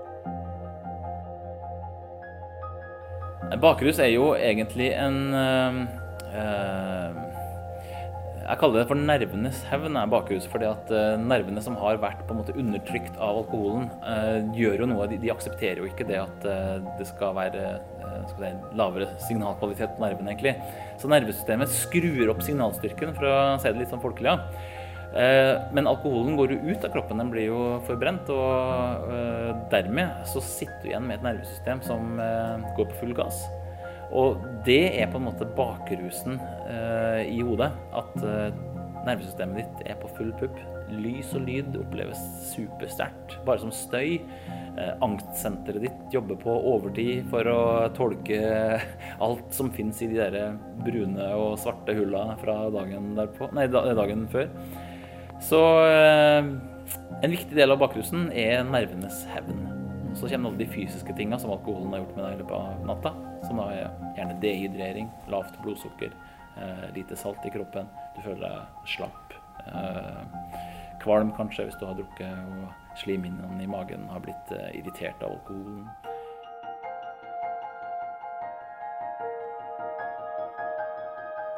Bakrus 3.61 4.01
er 4.01 4.15
jo 4.15 4.31
egentlig 4.33 4.89
en 4.97 5.19
øh, 5.37 5.77
eh, 6.33 7.21
Jeg 8.47 8.61
kaller 8.61 8.79
det 8.79 8.87
for 8.87 8.95
nervenes 8.95 9.57
hevn, 9.67 9.97
er 9.99 10.07
bakhuset. 10.07 10.47
fordi 10.47 10.69
at 10.69 10.91
eh, 10.95 11.17
nervene 11.19 11.59
som 11.63 11.75
har 11.81 11.99
vært 11.99 12.21
på 12.23 12.31
en 12.31 12.39
måte 12.39 12.55
undertrykt 12.55 13.17
av 13.19 13.41
alkoholen, 13.41 13.89
eh, 14.07 14.37
gjør 14.55 14.85
jo 14.85 14.87
noe. 14.87 15.07
De, 15.11 15.19
aksepterer 15.33 15.81
jo 15.83 15.89
ikke 15.89 16.07
det 16.07 16.21
at 16.21 16.47
eh, 16.47 16.77
det 16.99 17.09
skal 17.09 17.35
være 17.35 17.65
skal 18.27 18.45
det, 18.45 18.53
lavere 18.79 19.09
signalkvalitet 19.27 19.97
på 19.97 20.03
nervene, 20.05 20.31
egentlig. 20.31 20.55
Så 20.99 21.11
nervesystemet 21.11 21.75
skrur 21.75 22.31
opp 22.31 22.39
signalstyrken, 22.43 23.13
for 23.19 23.27
å 23.27 23.35
si 23.59 23.67
det 23.67 23.83
litt 23.83 23.91
sånn 23.91 24.03
folkelig. 24.03 24.31
Ja. 24.31 24.39
Men 25.71 25.87
alkoholen 25.87 26.35
går 26.35 26.51
jo 26.51 26.57
ut 26.67 26.83
av 26.83 26.91
kroppen, 26.91 27.21
den 27.21 27.29
blir 27.31 27.47
jo 27.47 27.61
forbrent. 27.87 28.27
Og 28.33 29.13
dermed 29.71 30.27
så 30.27 30.43
sitter 30.43 30.81
du 30.83 30.89
igjen 30.91 31.07
med 31.07 31.19
et 31.19 31.29
nervesystem 31.29 31.83
som 31.85 32.19
går 32.19 32.89
på 32.89 32.99
full 33.03 33.15
gass. 33.15 33.45
Og 34.15 34.39
det 34.65 34.83
er 35.01 35.09
på 35.11 35.19
en 35.19 35.27
måte 35.27 35.47
bakrusen 35.57 36.37
eh, 36.69 37.27
i 37.27 37.41
hodet. 37.43 37.71
At 37.97 38.15
eh, 38.23 38.55
nervesystemet 39.07 39.61
ditt 39.61 39.91
er 39.91 39.99
på 40.01 40.11
full 40.17 40.31
pupp. 40.39 40.57
Lys 40.87 41.33
og 41.35 41.43
lyd 41.43 41.75
oppleves 41.75 42.19
supersterkt, 42.53 43.35
bare 43.47 43.59
som 43.65 43.73
støy. 43.75 44.21
Eh, 44.77 44.93
angstsenteret 45.03 45.87
ditt 45.87 46.15
jobber 46.15 46.39
på 46.39 46.55
overtid 46.71 47.27
for 47.31 47.51
å 47.51 47.61
tolke 47.97 48.39
alt 49.25 49.47
som 49.55 49.71
fins 49.75 50.01
i 50.05 50.11
de 50.11 50.21
der 50.21 50.55
brune 50.85 51.31
og 51.35 51.57
svarte 51.61 51.97
hulla 51.97 52.29
fra 52.43 52.59
dagen, 52.73 53.15
derpå, 53.17 53.51
nei, 53.57 53.67
dagen 53.71 54.27
før. 54.31 54.51
Så 55.43 55.63
eh, 55.83 56.53
en 57.17 57.33
viktig 57.33 57.57
del 57.57 57.73
av 57.73 57.81
bakrusen 57.83 58.29
er 58.31 58.63
nervenes 58.67 59.25
hevn. 59.33 59.76
Så 60.17 60.29
kommer 60.29 60.50
alle 60.50 60.57
de 60.57 60.65
fysiske 60.65 61.13
tinga 61.13 61.38
som 61.39 61.51
alkoholen 61.53 61.91
har 61.93 62.01
gjort 62.01 62.15
med 62.15 62.25
deg 62.25 62.33
i 62.33 62.39
løpet 62.41 62.55
av 62.57 62.86
natta. 62.89 63.12
Som 63.45 63.59
er 63.62 63.83
gjerne 64.17 64.39
dehydrering, 64.41 65.12
lavt 65.29 65.59
blodsukker, 65.62 66.13
eh, 66.57 66.88
lite 66.95 67.15
salt 67.15 67.45
i 67.45 67.51
kroppen. 67.53 67.86
Du 68.15 68.21
føler 68.21 68.41
deg 68.50 68.89
slapp. 68.95 69.36
Eh, 69.67 70.57
kvalm 71.03 71.31
kanskje 71.38 71.67
hvis 71.67 71.77
du 71.79 71.86
har 71.86 71.93
drukket, 71.93 72.33
og 72.33 72.97
slimhinnene 72.97 73.62
i 73.62 73.69
magen 73.69 74.07
har 74.09 74.19
blitt 74.19 74.51
eh, 74.51 74.79
irritert 74.79 75.21
av 75.21 75.38
alkoholen. 75.38 75.86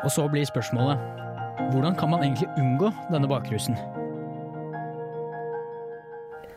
Og 0.04 0.12
så 0.12 0.28
blir 0.28 0.44
spørsmålet 0.48 1.00
hvordan 1.72 1.96
kan 1.96 2.10
man 2.10 2.24
egentlig 2.24 2.48
unngå 2.58 2.92
denne 3.12 3.28
bakrusen? 3.28 3.76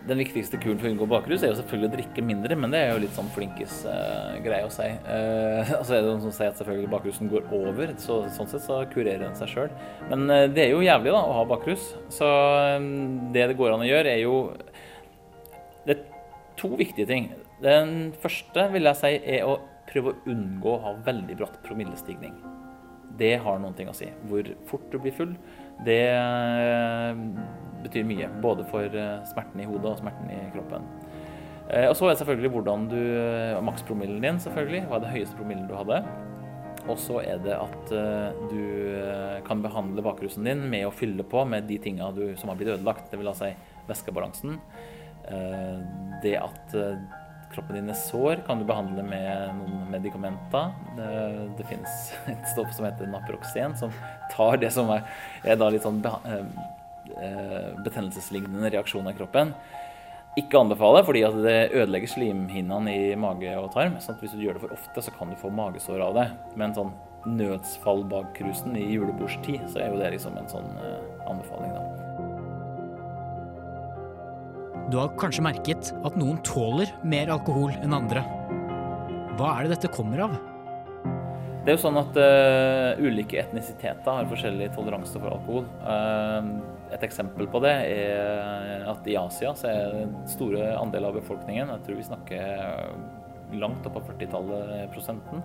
Den 0.03 0.19
viktigste 0.19 0.59
kuren 0.59 0.81
for 0.81 0.89
å 0.89 0.93
unngå 0.93 1.07
bakrus 1.07 1.45
er 1.45 1.53
jo 1.53 1.59
selvfølgelig 1.61 1.89
å 1.89 1.93
drikke 1.93 2.25
mindre, 2.27 2.57
men 2.59 2.73
det 2.75 2.81
er 2.83 2.89
jo 2.91 3.03
litt 3.05 3.15
sånn 3.15 3.29
flinkis 3.35 3.83
uh, 3.87 4.35
greie 4.43 4.67
å 4.67 4.73
si. 4.73 4.89
Uh, 5.13 5.69
altså 5.77 5.95
er 5.95 6.03
det 6.03 6.09
noen 6.09 6.23
som 6.25 6.33
sier 6.35 6.51
at 6.51 6.59
selvfølgelig 6.59 6.91
bakrusen 6.91 7.29
går 7.31 7.45
over, 7.55 7.93
så 8.01 8.17
sånn 8.35 8.49
sett 8.51 8.65
så 8.65 8.81
kurerer 8.91 9.23
den 9.23 9.37
seg 9.39 9.53
sjøl. 9.53 9.75
Men 10.11 10.25
uh, 10.27 10.47
det 10.51 10.65
er 10.65 10.73
jo 10.73 10.83
jævlig 10.83 11.13
da 11.15 11.21
å 11.23 11.37
ha 11.37 11.45
bakrus, 11.47 11.85
så 12.11 12.29
um, 12.79 13.29
det 13.35 13.47
det 13.53 13.59
går 13.59 13.77
an 13.77 13.85
å 13.85 13.89
gjøre, 13.89 14.15
er 14.17 14.25
jo 14.25 14.39
Det 15.87 15.95
er 15.95 16.03
to 16.59 16.73
viktige 16.79 17.07
ting. 17.11 17.31
Den 17.63 18.11
første 18.23 18.67
vil 18.73 18.91
jeg 18.91 18.99
si 18.99 19.13
er 19.37 19.47
å 19.47 19.61
prøve 19.91 20.13
å 20.13 20.33
unngå 20.33 20.75
å 20.75 20.83
ha 20.87 20.97
veldig 21.07 21.39
bratt 21.39 21.61
promillestigning. 21.67 22.35
Det 23.19 23.37
har 23.45 23.61
noen 23.61 23.77
ting 23.79 23.91
å 23.91 23.97
si. 23.97 24.09
Hvor 24.31 24.47
fort 24.67 24.89
du 24.91 24.99
blir 25.03 25.15
full, 25.15 25.37
det 25.87 26.03
betyr 27.85 28.07
mye. 28.09 28.29
Både 28.45 28.67
for 28.71 28.99
smerten 29.29 29.63
i 29.63 29.69
hodet 29.69 29.95
og 29.95 30.03
smerten 30.03 30.31
i 30.33 30.41
kroppen. 30.55 30.87
Og 31.73 31.95
så 31.97 32.05
er 32.05 32.13
det 32.13 32.19
selvfølgelig 32.21 32.51
hvordan 32.53 32.89
du 32.91 32.99
Makspromillen 33.65 34.21
din, 34.21 34.41
selvfølgelig. 34.43 34.83
Hva 34.89 34.99
er 34.99 35.05
det 35.05 35.13
høyeste 35.15 35.39
promillen 35.39 35.69
du 35.71 35.77
hadde? 35.79 36.03
Og 36.91 36.99
så 36.99 37.21
er 37.23 37.39
det 37.41 37.55
at 37.55 37.93
du 38.51 38.63
kan 39.47 39.63
behandle 39.65 40.05
bakrusen 40.05 40.45
din 40.49 40.67
med 40.69 40.89
å 40.89 40.93
fylle 40.93 41.25
på 41.25 41.45
med 41.49 41.69
de 41.71 41.79
tinga 41.81 42.11
som 42.41 42.51
har 42.51 42.59
blitt 42.59 42.75
ødelagt. 42.75 43.09
Det 43.13 43.21
vil 43.21 43.31
altså 43.31 43.53
si 43.53 43.87
væskebalansen. 43.89 44.59
Det 46.25 46.35
at 46.43 46.77
kroppen 47.53 47.77
din 47.77 47.91
er 47.93 47.99
sår, 47.99 48.43
kan 48.47 48.61
du 48.61 48.67
behandle 48.69 49.05
med 49.07 49.57
noen 49.59 49.89
medikamenter. 49.93 50.73
Det, 50.97 51.09
det 51.59 51.69
finnes 51.69 51.99
et 52.33 52.47
stoff 52.53 52.73
som 52.77 52.89
heter 52.89 53.11
naproxen, 53.13 53.77
som 53.79 53.93
tar 54.33 54.61
det 54.63 54.73
som 54.75 54.91
er, 54.95 55.05
er 55.45 55.61
litt 55.73 55.85
sånn 55.87 56.03
betennelseslignende 57.85 58.71
reaksjon 58.75 59.09
i 59.11 59.15
kroppen. 59.17 59.55
Ikke 60.41 60.61
anbefale, 60.63 61.03
fordi 61.05 61.25
at 61.27 61.35
det 61.45 61.57
ødelegger 61.77 62.09
slimhinnene 62.09 62.93
i 62.95 63.17
mage 63.21 63.53
og 63.61 63.73
tarm. 63.75 63.99
sånn 64.01 64.17
at 64.17 64.23
Hvis 64.25 64.33
du 64.33 64.45
gjør 64.45 64.57
det 64.57 64.65
for 64.65 64.77
ofte, 64.77 65.03
så 65.05 65.13
kan 65.19 65.29
du 65.29 65.37
få 65.37 65.51
magesår 65.53 66.01
av 66.01 66.15
det. 66.17 66.29
Men 66.57 66.73
sånn 66.73 66.95
nødsfall 67.27 68.05
bak 68.09 68.33
cruisen 68.39 68.77
i 68.77 68.87
julebordstid, 68.95 69.69
så 69.69 69.83
er 69.83 69.93
jo 69.93 70.01
det 70.01 70.15
liksom 70.17 70.39
en 70.41 70.49
sånn 70.49 70.73
anbefaling, 71.29 71.77
da. 71.77 72.03
Du 74.93 74.99
har 74.99 75.13
kanskje 75.17 75.45
merket 75.47 75.93
at 76.05 76.17
noen 76.21 76.41
tåler 76.45 76.91
mer 77.07 77.31
alkohol 77.33 77.71
enn 77.79 77.95
andre. 77.97 78.25
Hva 79.39 79.55
er 79.55 79.65
det 79.65 79.77
dette 79.77 79.93
kommer 79.95 80.27
av? 80.27 80.35
Det 81.63 81.71
er 81.71 81.77
jo 81.77 81.83
sånn 81.85 82.01
at 82.01 82.17
uh, 82.19 82.99
ulike 83.01 83.39
etnisiteter 83.41 84.11
har 84.11 84.29
forskjellig 84.29 84.73
toleranse 84.75 85.15
for 85.15 85.31
alkohol. 85.37 85.65
Uh, 85.87 86.59
et 86.93 87.05
eksempel 87.07 87.49
på 87.51 87.61
det 87.65 87.73
er 87.73 88.87
at 88.91 89.07
i 89.09 89.17
Asia 89.19 89.55
så 89.59 89.71
er 89.71 90.09
store 90.31 90.73
andel 90.79 91.09
av 91.09 91.19
befolkningen, 91.19 91.73
jeg 91.73 91.87
tror 91.87 92.01
vi 92.01 92.09
snakker 92.09 93.61
langt 93.61 93.87
opp 93.89 93.99
på 93.99 94.07
40-tallet 94.13 94.93
prosenten, 94.95 95.45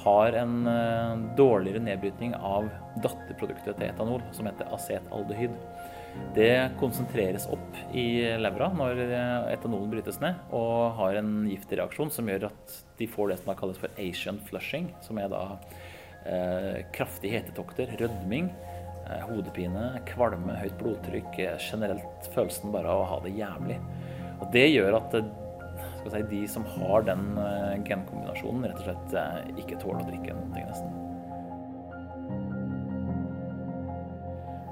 har 0.00 0.36
en 0.38 0.66
uh, 0.66 1.18
dårligere 1.36 1.82
nedbrytning 1.82 2.34
av 2.34 2.68
datterproduktet 3.02 3.74
til 3.74 3.88
etanol, 3.88 4.22
som 4.34 4.46
heter 4.46 4.70
acetaldehyd. 4.74 5.56
Det 6.34 6.72
konsentreres 6.80 7.46
opp 7.50 7.76
i 7.94 8.22
levra 8.38 8.70
når 8.74 9.02
etanolen 9.52 9.90
brytes 9.92 10.18
ned, 10.22 10.38
og 10.54 10.96
har 10.98 11.18
en 11.20 11.44
giftig 11.50 11.78
reaksjon 11.78 12.10
som 12.14 12.30
gjør 12.30 12.48
at 12.50 12.76
de 12.98 13.08
får 13.10 13.30
det 13.30 13.38
som 13.40 13.52
da 13.52 13.56
kalles 13.58 13.78
for 13.78 13.94
Asian 13.98 14.40
flushing, 14.48 14.90
som 15.06 15.20
er 15.22 15.30
da 15.32 15.44
eh, 16.26 16.82
kraftige 16.94 17.38
hetetokter, 17.38 17.94
rødming, 18.00 18.50
eh, 18.50 18.79
hodepine, 19.28 19.86
kvalme, 20.08 20.56
høyt 20.60 20.76
blodtrykk, 20.80 21.38
generelt 21.58 22.30
følelsen 22.34 22.74
bare 22.74 22.92
av 22.92 23.04
å 23.04 23.08
ha 23.12 23.20
det 23.24 23.34
jævlig. 23.36 23.78
Og 24.40 24.48
det 24.54 24.66
gjør 24.70 24.98
at 25.00 25.16
si, 25.20 26.22
de 26.30 26.42
som 26.48 26.64
har 26.76 27.04
den 27.08 27.26
eh, 27.40 27.74
genkombinasjonen, 27.88 28.68
rett 28.70 28.82
og 28.82 28.88
slett 28.88 29.16
eh, 29.20 29.50
ikke 29.62 29.80
tåler 29.82 30.04
å 30.04 30.08
drikke 30.08 30.36
noe, 30.36 30.64
nesten. 30.70 30.96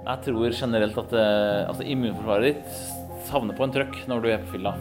Jeg 0.09 0.25
tror 0.25 0.55
generelt 0.57 1.03
at 1.03 1.11
altså, 1.19 1.85
immunforsvaret 1.85 2.55
ditt 2.55 3.29
savner 3.29 3.57
på 3.57 3.67
en 3.67 3.75
trøkk 3.75 3.99
når 4.09 4.25
du 4.25 4.31
er 4.33 4.41
på 4.41 4.55
fylla. 4.55 4.73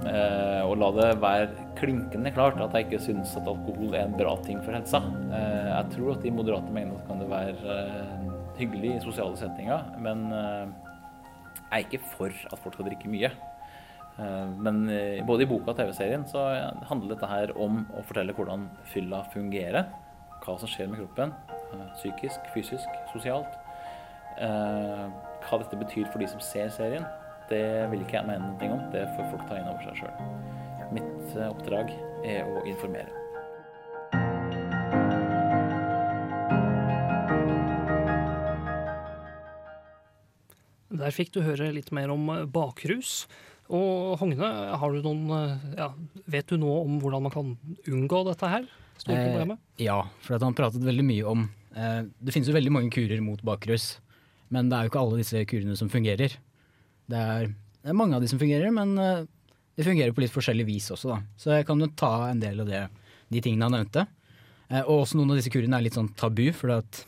Eh, 0.00 0.62
og 0.64 0.78
la 0.80 0.88
det 0.96 1.08
være 1.20 1.66
klinkende 1.76 2.32
klart 2.32 2.60
at 2.64 2.72
jeg 2.76 2.86
ikke 2.86 3.02
syns 3.04 3.34
at 3.36 3.48
alkohol 3.48 3.92
er 3.92 4.06
en 4.06 4.16
bra 4.16 4.32
ting 4.46 4.60
for 4.64 4.72
helsa. 4.76 5.02
Eh, 5.28 5.68
jeg 5.68 5.90
tror 5.96 6.14
at 6.14 6.24
i 6.24 6.32
moderate 6.32 6.72
mengder 6.72 7.02
kan 7.08 7.20
det 7.20 7.28
være 7.28 7.76
eh, 7.76 8.14
hyggelig 8.60 8.94
i 8.94 9.04
sosiale 9.04 9.38
settinger, 9.40 9.94
men 10.02 10.26
jeg 10.30 11.70
er 11.70 11.86
ikke 11.86 12.02
for 12.12 12.34
at 12.50 12.60
folk 12.60 12.76
skal 12.76 12.86
drikke 12.90 13.10
mye. 13.10 13.30
Men 14.60 14.82
både 15.26 15.46
i 15.46 15.48
boka 15.48 15.72
og 15.72 15.78
TV-serien 15.78 16.26
så 16.28 16.42
handler 16.90 17.14
dette 17.14 17.30
her 17.30 17.54
om 17.56 17.82
å 17.96 18.02
fortelle 18.04 18.34
hvordan 18.36 18.66
fylla 18.92 19.22
fungerer. 19.32 19.88
Hva 20.44 20.58
som 20.60 20.70
skjer 20.70 20.90
med 20.92 21.00
kroppen. 21.00 21.32
Psykisk, 21.96 22.50
fysisk, 22.54 23.00
sosialt. 23.14 23.56
Eh, 24.40 25.06
hva 25.44 25.58
dette 25.60 25.78
betyr 25.80 26.08
for 26.08 26.22
de 26.22 26.28
som 26.30 26.40
ser 26.44 26.70
serien, 26.72 27.04
det 27.50 27.64
vil 27.92 28.04
ikke 28.04 28.20
jeg 28.20 28.28
mene 28.30 28.52
noe 28.54 28.76
om. 28.76 28.84
Det 28.94 29.04
får 29.16 29.32
folk 29.34 29.48
ta 29.48 29.58
inn 29.60 29.68
over 29.68 29.88
seg 29.88 30.04
sjøl. 30.04 30.92
Mitt 30.96 31.34
eh, 31.36 31.48
oppdrag 31.50 31.92
er 32.24 32.48
å 32.48 32.62
informere. 32.68 33.19
Der 41.00 41.14
fikk 41.14 41.32
du 41.34 41.40
høre 41.44 41.72
litt 41.74 41.90
mer 41.96 42.12
om 42.12 42.28
eh, 42.34 42.44
bakrus. 42.50 43.24
Og 43.70 44.18
Hogne, 44.18 44.50
har 44.82 44.92
du 44.92 45.04
noen, 45.04 45.58
ja, 45.78 45.92
vet 46.30 46.50
du 46.50 46.58
noe 46.58 46.80
om 46.82 46.98
hvordan 47.02 47.26
man 47.28 47.34
kan 47.34 47.52
unngå 47.86 48.24
dette 48.26 48.50
her? 48.50 48.66
Eh, 49.08 49.56
ja, 49.80 50.02
for 50.20 50.42
han 50.42 50.56
pratet 50.56 50.84
veldig 50.84 51.04
mye 51.06 51.24
om 51.24 51.46
eh, 51.72 52.02
Det 52.20 52.34
finnes 52.34 52.50
jo 52.50 52.56
veldig 52.56 52.72
mange 52.74 52.92
kurer 52.92 53.22
mot 53.24 53.40
bakrus. 53.46 53.94
Men 54.50 54.68
det 54.68 54.76
er 54.76 54.86
jo 54.86 54.92
ikke 54.92 55.02
alle 55.04 55.20
disse 55.22 55.44
kurene 55.48 55.76
som 55.78 55.90
fungerer. 55.92 56.34
Det 57.10 57.20
er, 57.34 57.52
det 57.80 57.92
er 57.92 57.96
mange 57.96 58.18
av 58.18 58.24
de 58.24 58.30
som 58.30 58.40
fungerer, 58.40 58.72
men 58.74 58.96
eh, 58.98 59.28
de 59.78 59.86
fungerer 59.86 60.14
på 60.14 60.24
litt 60.24 60.34
forskjellig 60.34 60.66
vis 60.68 60.90
også, 60.92 61.14
da. 61.14 61.20
Så 61.38 61.54
jeg 61.54 61.68
kan 61.68 61.80
jo 61.80 61.88
ta 61.96 62.12
en 62.28 62.42
del 62.42 62.60
av 62.64 62.68
det, 62.68 62.82
de 63.30 63.42
tingene 63.44 63.68
han 63.68 63.78
nevnte. 63.78 64.04
Uh, 64.70 64.82
og 64.82 65.04
også 65.04 65.18
noen 65.18 65.32
av 65.32 65.40
disse 65.40 65.50
kurene 65.50 65.78
er 65.78 65.86
litt 65.86 65.96
sånn 65.96 66.12
tabu, 66.18 66.44
for 66.54 66.76
at 66.76 67.04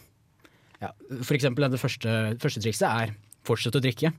ja, 0.82 0.88
For 1.12 1.36
eksempel 1.36 1.68
det 1.70 1.78
første, 1.78 2.12
første 2.42 2.62
trikset 2.62 2.88
er 2.88 3.12
fortsett 3.46 3.78
å 3.78 3.82
drikke. 3.82 4.12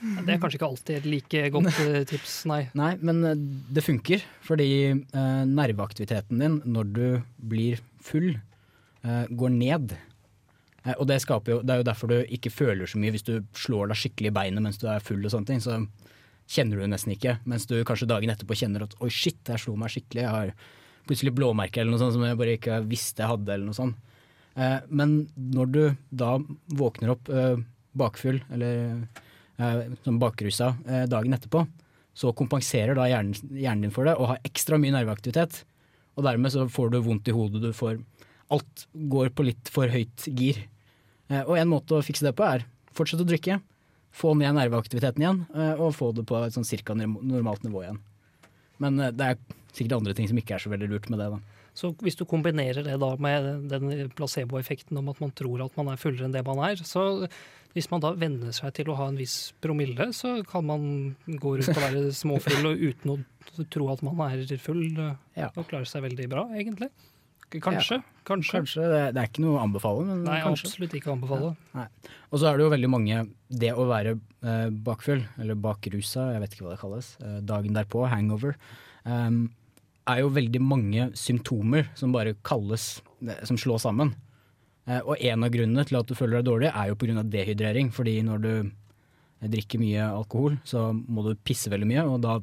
Det 0.00 0.32
er 0.32 0.38
kanskje 0.40 0.56
ikke 0.56 0.68
alltid 0.70 0.98
et 1.00 1.08
like 1.10 1.40
godt 1.52 1.72
uh, 1.80 2.02
tips, 2.12 2.36
nei. 2.48 2.62
Nei, 2.78 2.92
men 3.04 3.24
det 3.68 3.84
funker, 3.84 4.22
fordi 4.46 4.70
nerveaktiviteten 5.12 6.40
din 6.40 6.60
når 6.64 6.94
du 6.94 7.04
blir 7.50 7.82
full, 8.04 8.32
går 9.02 9.52
ned. 9.52 9.96
Eh, 10.84 10.96
og 10.96 11.06
det, 11.08 11.20
jo, 11.28 11.60
det, 11.60 11.72
er 11.72 11.82
jo 11.82 11.88
derfor 11.88 12.10
du 12.10 12.18
ikke 12.32 12.52
føler 12.52 12.88
så 12.88 13.00
mye 13.00 13.12
hvis 13.14 13.26
du 13.26 13.34
slår 13.56 13.90
deg 13.90 14.00
skikkelig 14.00 14.30
i 14.30 14.36
beinet 14.36 14.64
mens 14.64 14.80
du 14.80 14.86
er 14.90 15.02
full. 15.04 15.22
og 15.24 15.32
sånne 15.32 15.50
ting, 15.50 15.60
Så 15.60 15.76
kjenner 16.50 16.80
du 16.80 16.86
nesten 16.90 17.14
ikke. 17.14 17.38
Mens 17.44 17.66
du 17.70 17.76
kanskje 17.84 18.08
dagen 18.10 18.32
etterpå 18.32 18.56
kjenner 18.58 18.86
at 18.86 18.96
oi 19.00 19.10
shit, 19.12 19.40
jeg 19.46 19.60
slo 19.60 19.76
meg 19.78 19.92
skikkelig. 19.92 20.24
Jeg 20.24 20.36
har 20.36 20.54
plutselig 21.08 21.34
blåmerker 21.36 21.82
eller 21.82 21.94
noe 21.94 22.02
sånt 22.02 22.16
som 22.16 22.24
jeg 22.24 22.38
bare 22.40 22.56
ikke 22.58 22.80
visste 22.88 23.24
jeg 23.24 23.32
hadde. 23.34 23.52
eller 23.52 23.68
noe 23.68 23.76
sånt. 23.76 23.96
Eh, 24.56 24.78
men 24.88 25.28
når 25.36 25.74
du 25.74 25.82
da 26.10 26.38
våkner 26.80 27.14
opp 27.14 27.28
eh, 27.28 27.60
bakfull 27.98 28.40
eller 28.52 29.04
som 30.04 30.16
bakrusa 30.16 30.70
dagen 31.10 31.34
etterpå, 31.36 31.66
så 32.16 32.30
kompenserer 32.32 32.96
da 32.96 33.04
hjernen, 33.10 33.34
hjernen 33.52 33.84
din 33.84 33.92
for 33.92 34.08
det 34.08 34.14
og 34.16 34.30
har 34.30 34.46
ekstra 34.48 34.78
mye 34.80 34.94
nerveaktivitet. 34.94 35.58
Og 36.16 36.24
dermed 36.24 36.52
så 36.54 36.64
får 36.72 36.94
du 36.94 36.98
vondt 37.04 37.28
i 37.28 37.34
hodet, 37.36 37.60
du 37.60 37.76
får 37.76 37.98
alt 38.50 38.86
går 38.92 39.30
på 39.34 39.46
litt 39.46 39.70
for 39.72 39.90
høyt 39.90 40.26
gir. 40.26 40.64
Eh, 41.30 41.42
og 41.44 41.56
en 41.58 41.70
måte 41.70 41.96
å 41.96 42.04
fikse 42.04 42.26
det 42.26 42.34
på 42.38 42.46
er 42.46 42.66
fortsette 42.96 43.24
å 43.24 43.28
drikke, 43.28 43.60
få 44.10 44.34
ned 44.34 44.56
nerveaktiviteten 44.56 45.22
igjen 45.22 45.42
eh, 45.54 45.74
og 45.78 45.94
få 45.94 46.10
det 46.16 46.26
på 46.28 46.38
et 46.42 46.56
sånn 46.56 46.66
cirka 46.66 46.96
normalt 46.98 47.62
nivå 47.66 47.84
igjen. 47.84 48.00
Men 48.82 48.98
eh, 49.00 49.12
det 49.14 49.26
er 49.34 49.40
sikkert 49.76 49.98
andre 50.00 50.14
ting 50.18 50.28
som 50.30 50.38
ikke 50.40 50.56
er 50.56 50.64
så 50.64 50.72
veldig 50.72 50.88
lurt 50.90 51.08
med 51.12 51.20
det. 51.22 51.30
da. 51.36 51.40
Så 51.80 51.92
hvis 52.02 52.16
du 52.18 52.24
kombinerer 52.28 52.82
det 52.84 52.96
da 53.00 53.12
med 53.22 53.68
den 53.70 54.10
placeboeffekten 54.18 54.98
om 54.98 55.08
at 55.12 55.20
man 55.22 55.30
tror 55.38 55.62
at 55.64 55.76
man 55.78 55.92
er 55.92 56.00
fullere 56.00 56.26
enn 56.26 56.34
det 56.34 56.42
man 56.48 56.58
er, 56.66 56.80
så 56.82 57.04
hvis 57.76 57.86
man 57.92 58.02
da 58.02 58.10
venner 58.18 58.50
seg 58.56 58.72
til 58.74 58.90
å 58.90 58.96
ha 58.98 59.06
en 59.12 59.20
viss 59.20 59.52
promille, 59.62 60.08
så 60.16 60.40
kan 60.50 60.66
man 60.66 60.88
gå 61.30 61.52
rundt 61.60 61.70
og 61.70 61.78
være 61.84 62.02
småfull 62.20 62.72
og 62.72 62.82
uten 62.82 63.12
å 63.14 63.66
tro 63.70 63.86
at 63.94 64.02
man 64.02 64.18
er 64.26 64.42
full, 64.58 64.82
Ja. 65.38 65.52
og 65.54 65.68
klare 65.70 65.86
seg 65.86 66.02
veldig 66.08 66.26
bra, 66.32 66.48
egentlig. 66.58 66.90
Kanskje. 67.58 67.98
Kanskje. 68.28 68.60
Kanskje. 68.60 68.84
Det, 68.86 69.00
det 69.16 69.22
er 69.22 69.28
ikke 69.30 69.42
noe 69.42 69.56
å 69.58 69.62
anbefale, 69.64 70.04
men 70.06 70.22
Nei, 70.22 70.38
kanskje. 70.44 70.68
absolutt 70.68 70.94
ikke 70.94 71.10
anbefale. 71.16 71.54
Ja. 71.74 71.86
Og 72.30 72.38
så 72.38 72.46
er 72.46 72.58
det 72.58 72.62
jo 72.66 72.70
veldig 72.70 72.90
mange 72.92 73.22
Det 73.50 73.72
å 73.74 73.86
være 73.90 74.12
eh, 74.14 74.68
bakfull, 74.70 75.24
eller 75.40 75.58
bakrusa, 75.58 76.28
jeg 76.36 76.44
vet 76.44 76.54
ikke 76.54 76.68
hva 76.68 76.74
det 76.76 76.82
kalles, 76.84 77.08
eh, 77.24 77.40
dagen 77.42 77.74
derpå, 77.74 78.04
hangover, 78.12 78.54
eh, 79.02 79.30
er 80.10 80.22
jo 80.22 80.30
veldig 80.36 80.62
mange 80.62 81.08
symptomer 81.18 81.90
som 81.98 82.14
bare 82.14 82.36
kalles 82.46 83.00
eh, 83.26 83.42
Som 83.48 83.58
slås 83.58 83.82
sammen. 83.88 84.14
Eh, 84.86 85.00
og 85.02 85.16
en 85.18 85.44
av 85.44 85.50
grunnene 85.50 85.84
til 85.86 85.98
at 85.98 86.06
du 86.06 86.14
føler 86.14 86.38
deg 86.38 86.48
dårlig, 86.52 86.70
er 86.70 86.92
jo 86.92 87.00
pga. 87.02 87.26
dehydrering. 87.34 87.90
Fordi 87.94 88.20
når 88.26 88.46
du 88.46 88.54
drikker 89.50 89.80
mye 89.80 90.06
alkohol, 90.12 90.58
så 90.64 90.90
må 90.94 91.24
du 91.26 91.34
pisse 91.34 91.70
veldig 91.72 91.88
mye, 91.88 92.06
og 92.06 92.20
da 92.22 92.38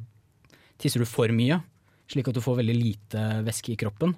tisser 0.82 1.02
du 1.02 1.10
for 1.10 1.30
mye, 1.34 1.62
slik 2.10 2.30
at 2.30 2.38
du 2.38 2.42
får 2.42 2.60
veldig 2.62 2.76
lite 2.78 3.26
væske 3.46 3.74
i 3.74 3.80
kroppen. 3.80 4.16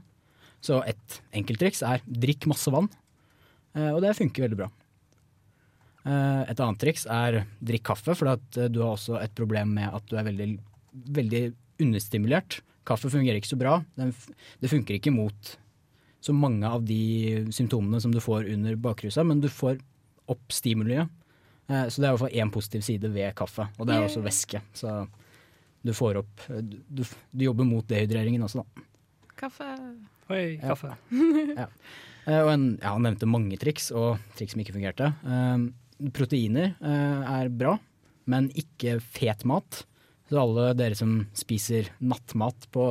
Så 0.62 0.82
et 0.88 1.20
enkelttriks 1.39 1.82
er 1.88 2.01
drikk 2.06 2.46
masse 2.51 2.72
vann, 2.74 2.89
eh, 3.75 3.92
og 3.94 4.01
det 4.04 4.16
funker 4.18 4.44
veldig 4.48 4.58
bra. 4.60 4.70
Eh, 6.06 6.42
Et 6.51 6.60
annet 6.60 6.80
triks 6.82 7.06
er 7.12 7.46
drikk 7.63 7.84
kaffe, 7.92 8.16
for 8.16 8.28
eh, 8.34 8.68
du 8.72 8.82
har 8.82 8.96
også 8.96 9.20
et 9.22 9.34
problem 9.36 9.74
med 9.78 9.94
at 9.94 10.06
du 10.10 10.18
er 10.20 10.28
veldig, 10.28 10.50
veldig 11.20 11.44
understimulert. 11.80 12.60
Kaffe 12.88 13.12
fungerer 13.12 13.38
ikke 13.39 13.54
så 13.54 13.60
bra. 13.60 13.78
Det 13.96 14.70
funker 14.72 14.98
ikke 14.98 15.13
mot 15.13 15.56
så 16.20 16.34
mange 16.36 16.68
av 16.68 16.84
de 16.84 17.46
symptomene 17.56 18.01
som 18.04 18.12
du 18.12 18.20
får 18.20 18.50
under 18.51 18.75
bakrusa, 18.75 19.24
men 19.24 19.39
du 19.39 19.48
får 19.48 19.78
opp 20.28 20.51
stimuliet. 20.51 21.08
Så 21.70 22.01
det 22.01 22.08
er 22.08 22.10
i 22.10 22.16
hvert 22.18 22.24
fall 22.25 22.39
én 22.42 22.51
positiv 22.51 22.82
side 22.82 23.12
ved 23.13 23.36
kaffe, 23.38 23.68
og 23.78 23.86
det 23.88 23.94
er 23.96 24.08
også 24.08 24.24
væske. 24.25 24.60
Så 24.74 24.89
du 25.86 25.94
får 25.94 26.18
opp 26.24 26.42
Du, 26.50 26.80
du, 26.89 27.04
du 27.32 27.46
jobber 27.46 27.63
mot 27.70 27.86
dehydreringen 27.88 28.42
også, 28.44 28.63
da. 28.66 28.84
Kaffe. 29.39 29.67
Oi, 30.29 30.58
kaffe. 30.62 30.91
ja. 31.58 31.65
ja. 32.27 32.39
Og 32.43 32.50
en, 32.53 32.65
ja, 32.81 32.91
han 32.93 33.05
nevnte 33.08 33.29
mange 33.29 33.58
triks, 33.62 33.89
og 33.96 34.19
triks 34.38 34.53
som 34.53 34.62
ikke 34.63 34.75
fungerte. 34.75 35.08
Eh, 35.24 36.10
proteiner 36.15 36.74
uh, 36.84 37.24
er 37.39 37.50
bra, 37.51 37.77
men 38.29 38.51
ikke 38.60 38.98
fet 39.01 39.46
mat. 39.50 39.81
Så 40.29 40.38
alle 40.43 40.67
dere 40.77 40.96
som 41.00 41.24
spiser 41.36 41.89
nattmat 42.03 42.67
på 42.75 42.84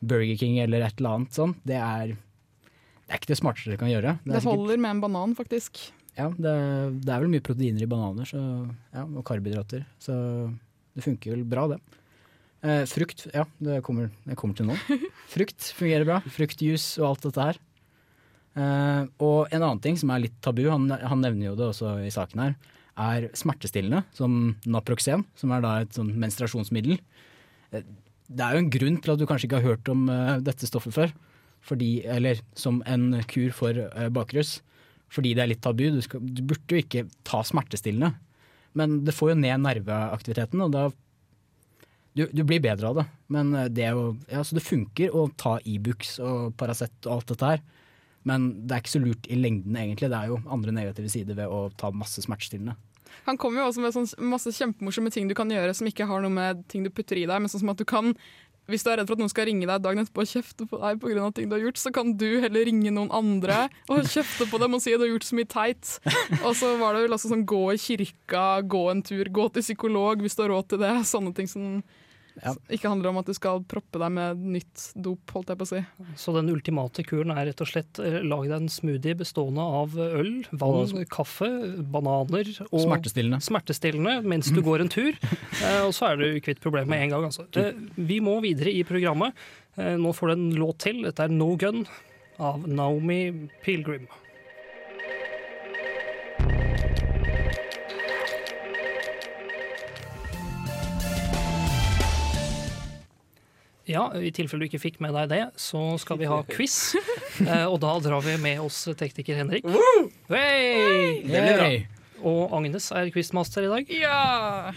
Burger 0.00 0.36
King 0.40 0.58
eller 0.64 0.82
et 0.82 0.98
eller 0.98 1.20
annet 1.20 1.36
sånn, 1.36 1.54
det 1.68 1.76
er, 1.78 2.16
det 2.16 3.12
er 3.12 3.20
ikke 3.20 3.30
det 3.30 3.38
smarteste 3.38 3.70
dere 3.70 3.80
kan 3.84 3.92
gjøre. 3.92 4.16
Det, 4.18 4.26
Det 4.32 4.34
er 4.34 4.42
sikkert- 4.42 4.62
holder 4.64 4.80
med 4.82 4.90
en 4.96 5.02
banan, 5.04 5.36
faktisk. 5.38 5.84
ja, 6.18 6.26
det, 6.34 6.56
det 7.04 7.12
er 7.14 7.22
vel 7.22 7.30
mye 7.36 7.44
proteiner 7.46 7.84
i 7.84 7.90
bananer 7.92 8.26
så, 8.32 8.40
ja, 8.96 9.04
og 9.06 9.22
karbohydrater, 9.28 9.84
så 10.02 10.16
det 10.96 11.04
funker 11.06 11.36
vel 11.36 11.44
bra, 11.46 11.68
det. 11.70 11.78
Eh, 12.60 12.82
frukt, 12.90 13.24
ja, 13.32 13.46
det 13.64 13.78
kommer, 13.86 14.10
det 14.28 14.36
kommer 14.36 14.56
til 14.58 14.68
nå. 14.68 14.76
Frukt 15.32 15.70
fungerer 15.78 16.04
bra. 16.08 16.18
Fruktjuice 16.28 17.00
og 17.00 17.06
alt 17.14 17.24
dette 17.28 17.46
her. 17.48 17.60
Eh, 18.60 19.04
og 19.22 19.48
en 19.54 19.62
annen 19.62 19.80
ting 19.84 19.96
som 20.00 20.12
er 20.12 20.26
litt 20.26 20.36
tabu, 20.44 20.66
han, 20.68 20.90
han 20.90 21.22
nevner 21.24 21.50
jo 21.52 21.56
det 21.56 21.70
også 21.70 21.94
i 22.04 22.12
saken 22.12 22.42
her, 22.44 22.54
er 23.00 23.28
smertestillende, 23.38 24.02
som 24.12 24.54
Naproxen, 24.68 25.24
som 25.40 25.54
er 25.56 25.64
da 25.64 25.74
et 25.84 25.96
sånn 25.96 26.12
menstruasjonsmiddel. 26.20 26.98
Eh, 27.72 27.84
Det 28.30 28.44
er 28.46 28.54
jo 28.54 28.62
en 28.62 28.70
grunn 28.70 28.96
til 29.02 29.10
at 29.14 29.18
du 29.18 29.26
kanskje 29.26 29.48
ikke 29.48 29.58
har 29.62 29.72
hørt 29.72 29.88
om 29.90 30.04
eh, 30.12 30.36
dette 30.46 30.68
stoffet 30.68 30.94
før, 30.94 31.14
fordi, 31.66 32.04
eller 32.08 32.38
som 32.56 32.82
en 32.88 33.22
kur 33.28 33.50
for 33.56 33.76
eh, 33.76 34.08
bakrus 34.12 34.58
fordi 35.10 35.32
det 35.34 35.42
er 35.42 35.48
litt 35.50 35.62
tabu. 35.64 35.88
Du, 35.90 35.98
skal, 36.04 36.20
du 36.22 36.38
burde 36.46 36.70
jo 36.70 36.78
ikke 36.84 37.02
ta 37.26 37.40
smertestillende. 37.42 38.12
Men 38.78 39.00
det 39.02 39.10
får 39.16 39.32
jo 39.32 39.40
ned 39.40 39.64
nerveaktiviteten, 39.64 40.60
og 40.62 40.70
da 40.70 40.84
du, 42.20 42.26
du 42.32 42.44
blir 42.46 42.62
bedre 42.62 42.90
av 42.90 43.00
det. 43.00 43.06
Men 43.32 43.54
eh, 43.56 43.70
det, 43.72 43.86
er 43.88 43.96
jo, 43.98 44.12
ja, 44.30 44.44
så 44.44 44.58
det 44.58 44.66
funker 44.66 45.16
å 45.16 45.28
ta 45.40 45.56
Ibux 45.64 46.18
og 46.24 46.52
Paracet 46.60 47.08
og 47.08 47.16
alt 47.16 47.32
dette 47.32 47.54
her. 47.54 47.64
Men 48.28 48.50
det 48.68 48.76
er 48.76 48.84
ikke 48.84 48.98
så 48.98 49.02
lurt 49.02 49.26
i 49.32 49.38
lengden, 49.40 49.76
egentlig. 49.80 50.10
Det 50.12 50.18
er 50.18 50.32
jo 50.32 50.42
andre 50.52 50.76
negative 50.76 51.12
sider 51.12 51.38
ved 51.38 51.48
å 51.48 51.64
ta 51.80 51.92
masse 51.94 52.20
smertestillende. 52.26 52.76
Han 53.26 53.38
kommer 53.40 53.62
jo 53.62 53.70
også 53.70 53.82
med 53.82 53.94
sånn 53.94 54.30
masse 54.30 54.52
kjempemorsomme 54.54 55.10
ting 55.12 55.26
du 55.28 55.34
kan 55.34 55.50
gjøre 55.50 55.74
som 55.74 55.88
ikke 55.88 56.06
har 56.06 56.22
noe 56.22 56.32
med 56.32 56.62
ting 56.70 56.84
du 56.86 56.92
putter 56.94 57.18
i 57.18 57.26
deg, 57.26 57.40
men 57.42 57.50
sånn 57.50 57.64
som 57.64 57.72
at 57.72 57.80
du 57.80 57.88
kan 57.88 58.14
hvis 58.70 58.84
du 58.86 58.90
er 58.92 59.00
redd 59.00 59.08
for 59.08 59.18
at 59.18 59.22
noen 59.22 59.32
skal 59.32 59.48
ringe 59.48 59.66
deg 59.66 59.82
dagen 59.82 60.02
etterpå 60.02 60.22
og 60.22 60.30
kjefte 60.30 60.66
på 60.70 60.78
deg 60.78 61.00
pga. 61.02 61.30
ting 61.34 61.48
du 61.50 61.56
har 61.56 61.64
gjort, 61.64 61.80
så 61.80 61.90
kan 61.94 62.12
du 62.20 62.28
heller 62.44 62.68
ringe 62.68 62.92
noen 62.94 63.10
andre 63.14 63.64
og 63.90 64.06
kjefte 64.06 64.46
på 64.50 64.60
dem 64.62 64.76
og 64.76 64.82
si 64.84 64.94
at 64.94 65.00
du 65.00 65.08
har 65.08 65.14
gjort 65.14 65.26
så 65.26 65.38
mye 65.38 65.50
teit. 65.50 65.90
Og 66.44 66.54
så 66.58 66.76
var 66.78 66.94
det 66.94 67.04
vel 67.06 67.16
også 67.16 67.32
sånn 67.32 67.46
gå 67.50 67.64
i 67.74 67.80
kirka, 67.80 68.44
gå 68.62 68.84
en 68.92 69.02
tur, 69.06 69.26
gå 69.26 69.48
til 69.50 69.66
psykolog 69.66 70.22
hvis 70.22 70.38
du 70.38 70.44
har 70.44 70.52
råd 70.54 70.70
til 70.70 70.82
det. 70.84 70.92
Sånne 71.10 71.34
ting 71.34 71.50
som 71.50 71.80
Ja. 72.44 72.54
ikke 72.72 72.88
handler 72.88 73.10
om 73.10 73.18
at 73.20 73.26
du 73.28 73.34
skal 73.36 73.60
proppe 73.68 74.00
deg 74.00 74.12
med 74.16 74.38
nytt 74.56 74.84
dop, 74.96 75.20
holdt 75.34 75.50
jeg 75.52 75.58
på 75.60 75.66
å 75.66 75.70
si. 75.70 75.80
Så 76.16 76.32
den 76.36 76.48
ultimate 76.52 77.04
kuren 77.04 77.32
er 77.34 77.50
rett 77.50 77.60
og 77.60 77.68
slett 77.68 78.00
eh, 78.00 78.20
lag 78.24 78.46
deg 78.48 78.54
en 78.56 78.70
smoothie 78.72 79.16
bestående 79.20 79.60
av 79.80 79.96
øl, 80.00 80.30
vann, 80.52 81.04
kaffe, 81.12 81.50
bananer 81.92 82.48
og 82.70 82.80
Smertestillende. 82.86 83.42
smertestillende 83.44 84.14
mens 84.24 84.48
du 84.54 84.62
går 84.68 84.86
en 84.86 84.92
tur. 84.92 85.12
Eh, 85.60 85.82
og 85.84 85.92
så 85.96 86.12
er 86.12 86.20
du 86.22 86.28
kvitt 86.44 86.62
problemet 86.64 86.88
med 86.94 87.04
en 87.06 87.16
gang. 87.16 87.28
Altså. 87.28 87.44
Det, 87.52 87.68
vi 87.96 88.20
må 88.24 88.38
videre 88.44 88.72
i 88.72 88.84
programmet. 88.88 89.36
Eh, 89.76 89.96
nå 90.00 90.14
får 90.16 90.32
du 90.32 90.36
en 90.38 90.48
låt 90.62 90.80
til. 90.86 91.02
Dette 91.06 91.28
er 91.28 91.34
No 91.34 91.52
Gun 91.60 91.84
av 92.40 92.64
Naomi 92.66 93.48
Pilgrim. 93.64 94.08
Ja, 103.88 104.10
i 104.14 104.30
tilfelle 104.34 104.66
du 104.66 104.68
ikke 104.68 104.82
fikk 104.82 104.98
med 105.02 105.14
deg 105.16 105.30
det, 105.32 105.44
så 105.58 105.80
skal 105.98 106.18
vi 106.20 106.28
ha 106.30 106.42
quiz. 106.54 106.94
Eh, 107.40 107.64
og 107.66 107.78
da 107.82 107.94
drar 108.04 108.20
vi 108.26 108.36
med 108.42 108.60
oss 108.62 108.82
tekniker 108.98 109.38
Henrik. 109.40 109.64
Hey! 110.28 111.22
Det 111.24 111.40
blir 111.46 111.56
bra. 111.56 111.70
Og 112.20 112.52
Agnes 112.58 112.90
er 112.92 113.08
quizmaster 113.14 113.64
i 113.64 113.70
dag. 113.72 113.88
Ja! 113.96 114.74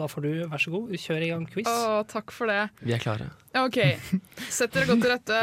Da 0.00 0.08
får 0.08 0.24
du, 0.24 0.30
vær 0.50 0.58
så 0.58 0.72
god, 0.72 0.88
kjør 0.98 1.22
i 1.22 1.28
gang 1.30 1.44
quiz. 1.52 1.68
Å, 1.68 2.00
takk 2.10 2.32
for 2.34 2.50
det. 2.50 2.62
Vi 2.82 2.94
er 2.96 3.02
klare. 3.02 3.28
OK. 3.60 3.76
Sett 4.50 4.72
dere 4.74 4.88
godt 4.88 5.04
til 5.04 5.12
rette. 5.12 5.40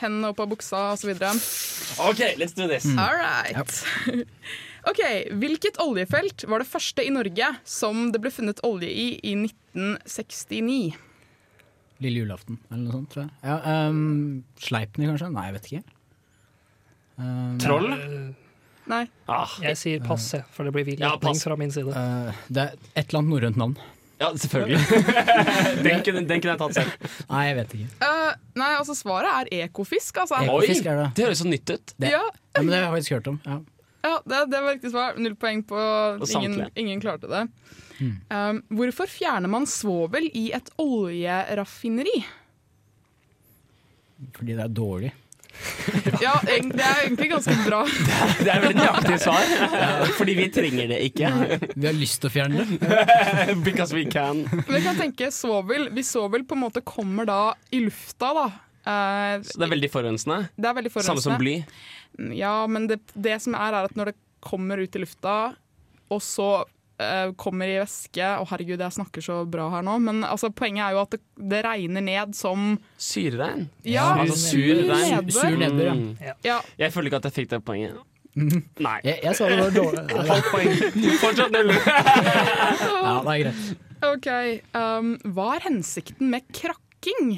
Hendene 0.00 0.32
opp 0.32 0.40
av 0.42 0.48
buksa 0.50 0.80
osv. 0.96 1.12
OK, 1.14 2.22
let's 2.40 2.56
do 2.56 2.66
this. 2.66 2.88
All 2.98 3.14
right. 3.20 3.76
OK. 4.90 5.02
Hvilket 5.38 5.78
oljefelt 5.84 6.46
var 6.50 6.64
det 6.64 6.70
første 6.72 7.04
i 7.06 7.12
Norge 7.14 7.52
som 7.68 8.08
det 8.10 8.22
ble 8.24 8.32
funnet 8.34 8.64
olje 8.66 8.88
i 8.90 9.06
i 9.20 9.36
1969? 9.44 10.96
Lille 12.00 12.22
julaften, 12.22 12.56
eller 12.70 12.82
noe 12.86 12.94
sånt, 12.96 13.10
tror 13.12 13.26
jeg. 13.26 13.32
Ja, 13.44 13.88
um, 13.90 14.44
Sleipner, 14.60 15.10
kanskje? 15.12 15.30
Nei, 15.34 15.46
jeg 15.50 15.56
vet 15.56 15.66
ikke. 15.70 15.82
Um, 17.20 17.58
Troll? 17.60 17.90
Nei. 18.90 19.04
Ah, 19.30 19.52
Jeg 19.62 19.78
sier 19.78 20.02
passe, 20.02 20.40
for 20.54 20.66
det 20.66 20.72
blir 20.74 20.86
vill 20.88 21.02
Ja, 21.02 21.12
fra 21.20 21.56
min 21.60 21.72
side. 21.74 21.92
Uh, 21.92 22.30
det 22.48 22.62
er 22.64 22.78
et 22.94 23.10
eller 23.10 23.20
annet 23.20 23.34
norrønt 23.34 23.60
navn. 23.60 23.76
ja, 24.20 24.30
selvfølgelig. 24.32 24.80
den, 25.86 26.00
kunne, 26.06 26.24
den 26.28 26.40
kunne 26.40 26.54
jeg 26.54 26.60
tatt 26.62 26.78
selv. 26.80 27.12
Nei, 27.28 27.42
jeg 27.50 27.58
vet 27.60 27.76
ikke. 27.78 27.90
Uh, 28.00 28.32
nei, 28.62 28.70
altså 28.78 28.96
svaret 28.96 29.36
er 29.52 29.68
ekofisk, 29.68 30.22
altså. 30.24 30.40
Ekofisk 30.46 30.88
er 30.88 31.04
det. 31.04 31.10
Det 31.18 31.28
høres 31.28 31.44
så 31.44 31.50
nytt 31.52 31.74
ut. 31.74 31.94
Det, 31.96 32.14
Ja, 32.16 32.24
ja, 32.24 32.64
men 32.64 32.72
det 32.72 32.80
har 32.80 32.88
jeg 32.88 32.96
faktisk 32.96 33.18
hørt 33.18 33.30
om. 33.34 33.38
Ja. 33.44 33.60
ja 34.08 34.16
det, 34.24 34.42
det 34.54 34.64
var 34.64 34.74
riktig 34.74 34.94
svar. 34.96 35.20
Null 35.20 35.36
poeng 35.36 35.62
på 35.68 35.84
ingen, 36.32 36.64
ingen 36.74 37.04
klarte 37.04 37.30
det. 37.30 37.44
Um, 38.00 38.62
hvorfor 38.72 39.10
fjerner 39.10 39.50
man 39.52 39.66
svovel 39.68 40.30
i 40.32 40.50
et 40.56 40.70
oljeraffineri? 40.80 42.22
Fordi 44.36 44.54
det 44.56 44.64
er 44.64 44.72
dårlig. 44.72 45.12
Ja, 46.24 46.34
det 46.44 46.84
er 46.84 47.02
egentlig 47.04 47.30
ganske 47.32 47.54
bra. 47.66 47.80
Det 48.44 48.48
er 48.48 48.62
veldig 48.62 48.78
nøyaktig 48.78 49.18
svar. 49.22 49.52
Fordi 50.16 50.36
vi 50.38 50.46
trenger 50.52 50.90
det 50.92 51.00
ikke. 51.08 51.30
Vi 51.74 51.86
har 51.88 51.96
lyst 51.96 52.20
til 52.22 52.30
å 52.30 52.32
fjerne 52.32 52.64
det. 52.64 52.78
Because 53.66 53.96
we 53.96 54.06
can. 54.10 54.44
Vi 54.68 54.82
kan 54.84 54.98
tenke 54.98 55.30
svovel 55.34 55.90
Hvis 55.96 56.12
svovel 56.14 56.46
på 56.48 56.56
en 56.56 56.64
måte 56.64 56.84
kommer 56.86 57.28
da 57.28 57.40
i 57.74 57.82
lufta, 57.84 58.32
da 58.36 58.46
eh, 58.48 59.44
Så 59.46 59.60
det 59.60 59.68
er 59.68 59.74
veldig 59.74 59.92
forurensende. 59.92 60.42
Det 60.56 60.70
er 60.70 60.76
veldig 60.80 60.94
forurensende. 60.94 61.24
Samme 61.26 61.38
som 61.38 61.40
bly. 61.40 62.36
Ja, 62.36 62.56
men 62.70 62.88
det, 62.90 63.00
det 63.14 63.38
som 63.44 63.56
er, 63.58 63.74
er 63.74 63.90
at 63.90 63.96
når 63.98 64.12
det 64.12 64.18
kommer 64.44 64.80
ut 64.80 64.96
i 64.96 65.02
lufta, 65.02 65.36
og 66.10 66.22
så 66.24 66.50
kommer 67.40 67.70
i 67.70 67.78
væske 67.80 68.26
Å, 68.40 68.44
herregud, 68.50 68.80
jeg 68.82 68.94
snakker 68.96 69.24
så 69.24 69.38
bra 69.48 69.68
her 69.72 69.84
nå, 69.86 69.94
men 70.04 70.22
altså, 70.26 70.50
poenget 70.52 70.84
er 70.88 70.96
jo 70.96 71.02
at 71.04 71.14
det, 71.16 71.20
det 71.54 71.60
regner 71.66 72.04
ned 72.04 72.34
som 72.38 72.74
Syreregn. 73.00 73.66
Ja, 73.88 74.08
altså 74.22 74.36
sur 74.50 74.80
regn. 74.80 74.90
nedbør. 74.90 75.34
Sur 75.38 75.58
nedbør, 75.62 75.84
ja. 75.90 75.94
Mm. 75.98 76.38
Ja, 76.44 76.58
Jeg 76.84 76.92
føler 76.96 77.10
ikke 77.12 77.20
at 77.22 77.28
jeg 77.30 77.36
fikk 77.40 77.52
det 77.54 77.62
poenget. 77.68 78.00
Nei. 78.40 78.96
Jeg, 79.02 79.18
jeg 79.26 79.34
sa 79.36 79.48
det 79.50 79.56
var 79.58 79.72
dårlig. 79.74 80.02
Halvt 80.30 80.50
poeng. 80.52 81.16
Fortsatt 81.22 81.56
null. 81.56 81.72
Ja, 83.00 83.14
det 83.26 83.32
er 83.32 83.40
greit. 83.46 83.64
OK. 84.10 84.28
Um, 84.76 85.08
hva 85.34 85.48
er 85.58 85.64
hensikten 85.66 86.30
med 86.32 86.46
krakking? 86.56 87.34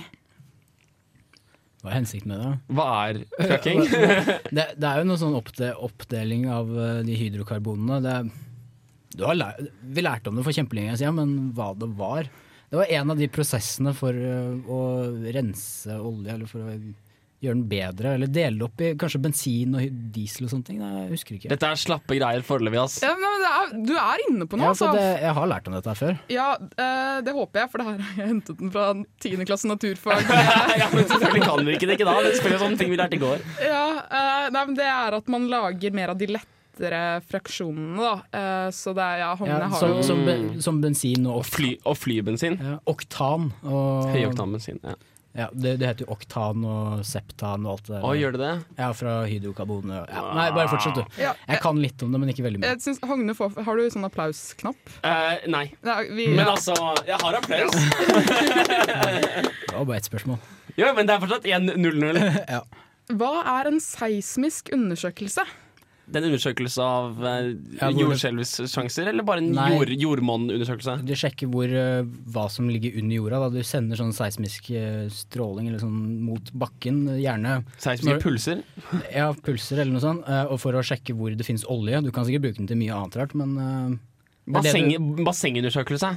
Hva 1.82 1.90
er 1.90 1.96
hensikten 1.96 2.30
med 2.30 2.42
det? 2.44 2.50
Hva 2.76 2.84
er 3.08 3.22
krakking? 3.40 3.80
det, 4.56 4.66
det 4.78 4.86
er 4.92 5.00
jo 5.00 5.08
noe 5.08 5.18
sånn 5.18 5.34
oppde, 5.38 5.72
oppdeling 5.82 6.44
av 6.52 6.70
eh, 6.78 7.00
de 7.08 7.16
hydrokarbonene. 7.18 7.98
Det, 8.04 8.12
er- 8.20 8.50
du 9.18 9.24
har 9.28 9.38
lær, 9.38 9.60
vi 9.82 10.04
lærte 10.04 10.30
om 10.32 10.38
det 10.38 10.46
for 10.46 10.56
kjempelenge 10.56 10.98
siden, 11.00 11.18
men 11.18 11.52
hva 11.56 11.72
det 11.78 11.90
var 11.98 12.28
Det 12.72 12.78
var 12.80 12.92
en 12.96 13.10
av 13.12 13.18
de 13.20 13.28
prosessene 13.28 13.92
for 13.96 14.16
eh, 14.16 14.52
å 14.72 14.82
rense 15.34 15.92
olje, 16.00 16.32
eller 16.32 16.48
for 16.48 16.64
å 16.64 16.76
gjøre 17.42 17.56
den 17.58 17.64
bedre. 17.68 18.12
Eller 18.16 18.30
dele 18.30 18.64
opp 18.64 18.80
i 18.80 18.92
kanskje 18.96 19.20
bensin 19.24 19.74
og 19.76 19.96
diesel 20.14 20.46
og 20.46 20.52
sånne 20.52 20.68
ting. 20.68 20.78
Jeg 20.80 21.10
husker 21.10 21.36
ikke. 21.36 21.50
Dette 21.50 21.68
er 21.68 21.80
slappe 21.82 22.16
greier 22.16 22.44
foreløpig, 22.46 22.78
ass. 22.80 23.00
Ja, 23.02 23.10
men 23.18 23.42
det 23.42 23.50
er, 23.50 23.72
du 23.90 23.92
er 23.98 24.22
inne 24.28 24.46
på 24.46 24.56
noe, 24.60 24.68
Ja, 24.68 24.72
altså. 24.76 24.92
det, 24.96 25.04
jeg 25.24 25.36
har 25.40 25.50
lært 25.50 25.68
om 25.68 25.76
dette 25.76 25.92
her 25.92 25.98
før. 26.00 26.16
Ja, 26.32 26.48
eh, 26.86 27.18
det 27.26 27.34
håper 27.36 27.64
jeg, 27.64 27.72
for 27.74 27.82
det 27.82 27.88
her 27.90 28.00
har 28.06 28.22
jeg 28.22 28.30
hentet 28.30 28.62
den 28.62 28.72
fra 28.72 28.86
10. 29.26 29.44
klasse 29.50 29.68
naturfag. 29.68 30.32
ja, 30.80 30.88
men 30.94 31.04
selvfølgelig 31.12 31.44
kan 31.50 31.66
vi 31.66 31.76
ikke 31.76 31.90
det 31.90 31.98
ikke 31.98 32.08
da. 32.08 32.16
Det 32.24 32.32
spiller 32.38 32.62
sånne 32.62 32.80
ting 32.80 32.94
vi 32.94 33.00
lærte 33.02 33.18
i 33.18 33.22
går. 33.26 33.44
ja, 33.66 33.84
eh, 34.06 34.48
nei, 34.54 34.64
men 34.70 34.78
det 34.78 34.88
er 34.88 35.18
at 35.20 35.32
man 35.36 35.50
lager 35.52 35.98
mer 35.98 36.14
av 36.14 36.22
de 36.22 36.30
lettere 36.72 37.20
fraksjonene, 37.28 37.96
da. 38.00 38.12
Eh, 38.38 38.70
så 38.70 38.94
det 38.94 39.02
er, 39.02 39.18
ja, 39.18 39.30
Ja, 39.30 39.36
Hogne 39.36 39.68
har 39.70 39.78
som, 39.78 39.90
jo 39.96 40.02
som, 40.02 40.24
ben- 40.26 40.60
som 40.62 40.80
bensin 40.80 41.26
og, 41.26 41.44
Fly, 41.46 41.78
og 41.84 41.96
flybensin. 41.96 42.58
ja, 42.60 42.78
oktan. 42.86 43.52
Og, 43.64 44.08
Høyoktanbensin. 44.12 44.80
Ja. 44.82 44.94
Ja, 45.34 45.46
det, 45.54 45.78
det 45.80 45.86
heter 45.88 46.04
jo 46.04 46.12
oktan 46.12 46.60
og 46.68 47.06
septan 47.08 47.64
og 47.64 47.70
alt 47.78 47.86
det 47.86 47.94
der. 47.94 48.02
Å, 48.04 48.10
gjør 48.20 48.32
det 48.36 48.40
det? 48.42 48.64
Ja, 48.76 48.90
fra 48.92 49.14
hydrokarbon. 49.24 49.90
og- 49.90 50.08
Ja. 50.12 50.34
Nei, 50.36 50.50
bare 50.52 50.68
fortsett, 50.68 50.94
du. 50.94 51.04
Ja, 51.22 51.32
Jeg 51.48 51.60
kan 51.62 51.76
litt 51.80 52.02
om 52.02 52.12
det, 52.12 52.20
men 52.20 52.28
ikke 52.28 52.44
veldig 52.44 52.60
mye. 52.60 52.68
jeg 52.74 52.82
synes, 52.84 53.00
Hogne 53.08 53.32
får, 53.34 53.64
Har 53.64 53.76
du 53.76 53.88
sånn 53.88 54.04
applausknapp? 54.04 54.76
Uh, 55.02 55.38
nei. 55.48 55.72
Nei, 55.82 56.04
vi, 56.10 56.26
Men 56.36 56.46
altså, 56.52 56.74
jeg 57.06 57.16
har 57.18 57.32
applaus. 57.34 57.72
Det 59.72 59.72
var 59.78 59.84
bare 59.84 59.96
ett 59.96 60.04
spørsmål. 60.10 60.38
Jo, 60.76 60.92
men 60.96 61.06
det 61.06 61.14
er 61.16 61.20
fortsatt 61.20 61.44
1-0-0. 61.44 62.20
Ja. 62.52 62.60
Hva 63.12 63.32
er 63.60 63.68
en 63.72 63.80
seismisk 63.80 64.68
undersøkelse? 64.72 65.42
Det 66.02 66.18
er 66.18 66.24
en 66.24 66.32
undersøkelse 66.32 66.82
av 66.82 67.20
eh, 67.30 67.48
Ja, 67.78 67.88
hvor 67.94 68.10
eller 69.02 69.26
bare 69.26 69.42
en 69.42 69.52
jord, 69.54 69.92
jordmonnundersøkelse? 70.02 70.96
Du 71.06 71.12
sjekker 71.18 71.50
hvor, 71.52 71.70
eh, 71.70 72.02
hva 72.34 72.48
som 72.50 72.66
ligger 72.70 72.98
under 72.98 73.16
jorda. 73.16 73.40
Da. 73.44 73.50
Du 73.54 73.66
sender 73.66 74.00
sånn 74.00 74.14
seismisk 74.16 74.72
eh, 74.74 75.06
stråling 75.14 75.70
eller 75.70 75.82
sånn 75.82 76.00
mot 76.26 76.50
bakken, 76.58 77.04
gjerne 77.22 77.60
Seismiske 77.76 78.18
pulser? 78.24 78.64
ja, 79.20 79.30
pulser 79.46 79.84
eller 79.84 79.94
noe 79.94 80.04
sånt. 80.04 80.26
Og 80.50 80.58
for 80.62 80.74
å 80.74 80.84
sjekke 80.86 81.14
hvor 81.18 81.34
det 81.38 81.46
finnes 81.46 81.66
olje. 81.70 82.02
Du 82.02 82.10
kan 82.14 82.26
sikkert 82.26 82.48
bruke 82.48 82.60
den 82.60 82.70
til 82.70 82.82
mye 82.82 82.98
annet 82.98 83.22
rart, 83.22 83.38
men 83.38 84.00
Basseng, 84.52 84.90
bassengundersøkelse? 85.22 86.16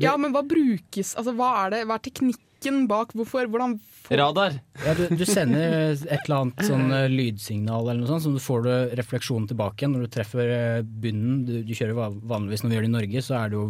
Ja, 0.00 0.16
men 0.18 0.32
hva 0.34 0.40
brukes 0.46 1.12
Altså, 1.18 1.34
hva 1.36 1.50
er 1.64 1.74
det? 1.74 1.80
Hva 1.88 1.98
er 1.98 2.04
teknikken 2.08 2.46
bak? 2.90 3.12
Hvorfor? 3.16 3.46
Hvordan 3.50 3.76
får 4.04 4.16
Radar? 4.20 4.56
Ja, 4.84 4.94
du, 4.98 5.04
du 5.16 5.24
sender 5.28 5.92
et 5.94 6.12
eller 6.24 6.36
annet 6.40 6.64
sånn 6.66 6.90
eh, 6.92 7.06
lydsignal 7.12 7.88
eller 7.88 8.02
noe 8.02 8.10
sånt, 8.10 8.24
så 8.24 8.32
du 8.34 8.40
får 8.42 8.64
du 8.66 8.72
refleksjonen 9.00 9.48
tilbake 9.50 9.82
igjen 9.84 9.94
når 9.96 10.06
du 10.06 10.12
treffer 10.16 10.52
eh, 10.54 10.80
bunnen. 10.82 11.44
Du, 11.48 11.54
du 11.66 11.72
kjører 11.76 12.16
vanligvis 12.20 12.64
når 12.64 12.72
vi 12.72 12.78
gjør 12.78 12.86
det 12.86 12.90
i 12.90 12.96
Norge, 12.96 13.22
så 13.26 13.36
er 13.40 13.52
det 13.52 13.60
jo 13.60 13.66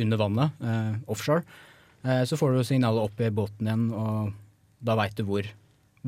under 0.00 0.20
vannet, 0.20 0.62
eh, 0.64 0.92
offshore. 1.10 1.44
Eh, 2.04 2.22
så 2.24 2.38
får 2.40 2.54
du 2.56 2.62
signalet 2.64 3.08
opp 3.10 3.20
i 3.20 3.32
båten 3.34 3.68
igjen, 3.68 3.88
og 3.92 4.30
da 4.80 4.96
veit 5.00 5.18
du 5.18 5.24
hvor. 5.28 5.48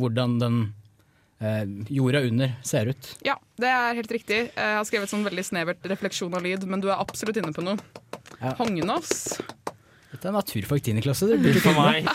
Hvordan 0.00 0.38
den 0.40 0.60
eh, 1.42 1.64
jorda 1.92 2.22
under 2.28 2.54
ser 2.64 2.92
ut. 2.94 3.10
Ja, 3.26 3.36
det 3.60 3.68
er 3.68 3.98
helt 3.98 4.14
riktig. 4.14 4.44
Jeg 4.54 4.78
har 4.78 4.86
skrevet 4.88 5.12
sånn 5.12 5.26
veldig 5.26 5.44
snevert 5.44 5.90
refleksjon 5.92 6.32
av 6.38 6.46
lyd, 6.46 6.64
men 6.70 6.80
du 6.80 6.88
er 6.88 7.02
absolutt 7.02 7.42
inne 7.42 7.52
på 7.52 7.66
noe. 7.66 7.76
Ja. 8.38 8.54
Hognås. 8.58 9.36
Dette 10.12 10.28
er 10.28 10.34
naturfag 10.36 10.82
10. 10.84 11.00
klasse. 11.04 11.28
Det 11.30 11.40
du 11.40 11.60
For 11.64 11.78
meg. 11.78 12.08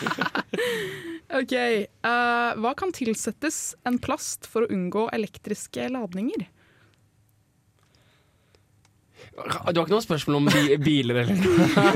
Ok, 1.28 1.52
uh, 2.08 2.54
Hva 2.56 2.70
kan 2.72 2.88
tilsettes 2.96 3.74
en 3.84 3.98
plast 4.00 4.48
for 4.48 4.64
å 4.64 4.70
unngå 4.72 5.10
elektriske 5.12 5.90
ladninger? 5.92 6.46
Du 9.36 9.42
har 9.44 9.74
ikke 9.74 9.92
noe 9.92 10.02
spørsmål 10.02 10.38
om 10.38 10.48
bi 10.48 10.78
biler 10.82 11.20
eller 11.20 11.36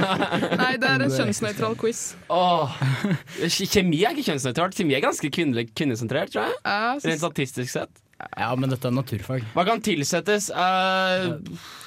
Nei, 0.61 0.75
det 0.79 0.91
er 0.91 1.07
en 1.07 1.11
kjønnsnøytral 1.11 1.75
quiz. 1.81 2.03
Åh. 2.31 2.77
Kjemi 3.49 4.05
er 4.05 4.15
ikke 4.15 4.29
kjønnsnøytralt. 4.29 4.77
Kjemi 4.79 4.99
er 4.99 5.03
ganske 5.03 5.33
kvinnesentrert, 5.33 6.37
tror. 6.37 6.53
Jeg 6.53 7.03
Rent 7.09 7.25
statistisk 7.25 7.73
sett. 7.73 8.05
Ja, 8.39 8.51
men 8.57 8.71
dette 8.73 8.89
er 8.89 8.95
naturfag. 8.95 9.45
Hva 9.55 9.65
kan 9.67 9.81
tilsettes? 9.85 10.49
Uh, 10.55 11.37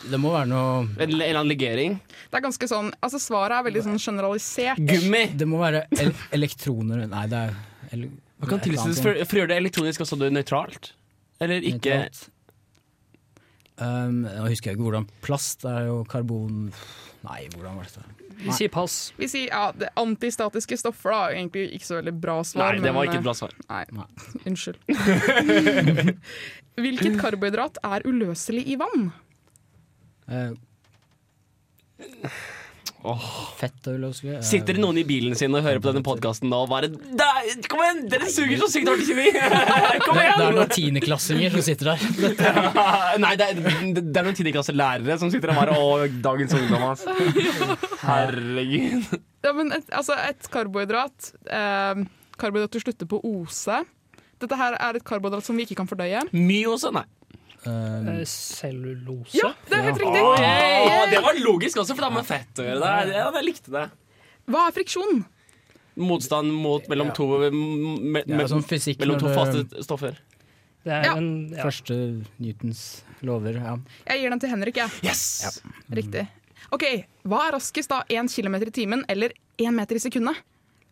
Det 0.09 0.19
må 0.21 0.33
være 0.33 0.49
noe 0.51 0.67
en, 0.83 0.99
en 0.99 1.13
eller 1.15 1.39
annen 1.39 1.51
legering? 1.51 1.95
det 2.29 2.39
er 2.41 2.43
ganske 2.43 2.67
sånn, 2.67 2.91
altså 3.05 3.19
Svaret 3.21 3.55
er 3.59 3.65
veldig 3.69 3.83
sånn 3.85 3.99
generalisert. 4.01 4.81
Gummi! 4.89 5.23
Det 5.39 5.47
må 5.47 5.61
være 5.61 5.85
el 6.01 6.11
elektroner 6.35 7.05
Nei, 7.07 7.25
det 7.31 7.41
er 7.47 7.55
ele 7.95 8.09
Hva 8.41 8.49
kan 8.51 8.63
tilsettes 8.65 8.99
for, 9.03 9.15
for 9.23 9.37
å 9.37 9.43
gjøre 9.43 9.53
det 9.53 9.59
elektronisk 9.63 10.03
også 10.05 10.19
det 10.19 10.31
nøytralt? 10.35 10.91
Eller 11.43 11.63
ikke? 11.63 12.01
Nøytralt. 12.03 12.25
Um, 13.75 14.21
nå 14.23 14.45
husker 14.47 14.71
jeg 14.71 14.77
ikke 14.77 14.85
hvordan 14.87 15.07
plast 15.23 15.65
er 15.67 15.89
jo 15.89 15.97
karbon 16.07 16.69
Nei, 17.25 17.41
hvordan 17.51 17.79
var 17.79 17.89
dette? 17.89 18.14
Vi 18.43 18.55
sier 18.55 18.71
pass. 18.73 19.13
Vi 19.17 19.29
sier 19.31 19.47
ja, 19.49 19.69
det 19.75 19.89
Antistatiske 19.99 20.77
stoffer 20.79 21.13
da, 21.13 21.21
egentlig 21.35 21.69
ikke 21.77 21.87
så 21.87 21.99
veldig 21.99 22.15
bra 22.21 22.37
svar. 22.47 22.75
Nei, 22.75 22.83
det 22.83 22.91
var 22.91 23.05
men, 23.05 23.11
ikke 23.11 23.21
et 23.21 23.27
bra 23.27 23.35
svar. 23.37 23.55
Nei, 23.69 23.83
Nei. 23.95 24.07
unnskyld. 24.49 24.77
Hvilket 26.85 27.19
karbohydrat 27.21 27.79
er 27.87 28.05
uløselig 28.09 28.65
i 28.67 28.77
vann? 28.81 29.09
Eh, 33.05 33.25
Fett 33.59 33.89
og 33.91 34.05
eh, 34.25 34.39
Sitter 34.45 34.77
det 34.77 34.81
noen 34.81 34.97
i 34.97 35.05
bilen 35.07 35.35
sin 35.37 35.53
og 35.55 35.63
hører 35.65 35.81
på 35.83 35.91
denne 35.91 36.05
podkasten 36.05 36.51
da 36.51 36.61
og 36.63 36.71
bare 36.71 36.89
Kom 37.69 37.83
igjen! 37.83 38.01
Dere 38.11 38.29
suger 38.31 38.61
så 38.63 38.69
sykt 38.71 38.89
hardt 38.89 39.03
i 39.03 39.07
kjemi! 39.09 39.27
Kom 40.05 40.17
det, 40.17 40.23
det 40.23 40.25
er 40.25 40.41
igjen! 40.41 40.57
noen 40.57 40.73
tiendeklassinger 40.73 41.55
som 41.55 41.65
sitter 41.65 41.91
der. 41.93 42.05
Nei, 43.23 43.33
det 43.39 43.49
er, 43.51 43.61
det 43.93 44.03
er 44.21 44.27
noen 44.27 44.37
tiendeklasselærere 44.39 45.19
som 45.21 45.33
sitter 45.33 45.53
og 45.53 45.61
bare 45.61 45.77
Å, 45.79 45.89
dagens 46.25 46.55
ungdom, 46.57 46.87
ass. 46.89 47.05
Herregud. 48.05 49.09
Ja, 49.45 49.53
men 49.53 49.73
et, 49.75 49.89
altså 49.93 50.17
et 50.17 50.47
karbohydrat 50.53 51.33
eh, 51.53 52.05
Karbohydrater 52.41 52.83
slutter 52.83 53.07
på 53.09 53.21
ose. 53.23 53.83
Dette 54.41 54.57
her 54.59 54.75
er 54.75 54.97
et 54.97 55.05
karbohydrat 55.07 55.45
som 55.45 55.55
vi 55.55 55.63
ikke 55.67 55.77
kan 55.79 55.87
fordøye. 55.89 56.25
Myose, 56.35 56.91
nei. 56.95 57.05
Eh, 57.67 58.09
Eh, 58.15 58.25
Cellulose. 58.29 59.37
Ja, 59.37 59.53
det 59.69 59.77
er 59.77 59.87
helt 59.89 60.01
riktig! 60.01 60.21
Å, 60.21 60.99
det 61.11 61.21
var 61.25 61.39
logisk 61.43 61.81
også, 61.81 61.95
for 61.95 62.03
det 62.05 62.09
har 62.09 62.15
med 62.17 62.27
fett 62.27 62.61
å 62.61 62.67
gjøre. 62.67 62.91
Det. 63.07 63.15
Ja, 63.17 63.31
jeg 63.39 63.47
likte 63.49 63.73
det. 63.75 63.85
Hva 64.51 64.67
er 64.69 64.75
friksjon? 64.75 65.23
Motstand 65.95 66.51
mot 66.51 66.87
mellom 66.91 67.11
to, 67.15 67.27
me, 67.49 68.21
me, 68.27 68.47
sånn 68.51 68.65
fysikk 68.67 68.99
mellom 68.99 69.19
to 69.21 69.31
faste 69.33 69.83
stoffer. 69.85 70.17
Det 70.85 70.91
er 70.93 71.05
Ja. 71.07 71.15
en 71.17 71.29
ja. 71.49 71.63
første 71.63 71.95
Newtons 72.37 72.81
lover. 73.25 73.55
Ja. 73.57 73.77
Jeg 74.11 74.21
gir 74.21 74.29
den 74.29 74.39
til 74.43 74.49
Henrik, 74.51 74.75
jeg. 74.77 74.89
Yes! 75.07 75.61
Riktig. 75.89 76.27
OK, 76.75 76.83
hva 77.25 77.47
er 77.47 77.55
raskest 77.57 77.89
da? 77.89 78.03
1 78.09 78.29
km 78.29 78.55
i 78.61 78.71
timen 78.75 79.05
eller 79.09 79.33
1 79.57 79.73
meter 79.73 79.95
i 79.95 80.03
sekundet? 80.03 80.43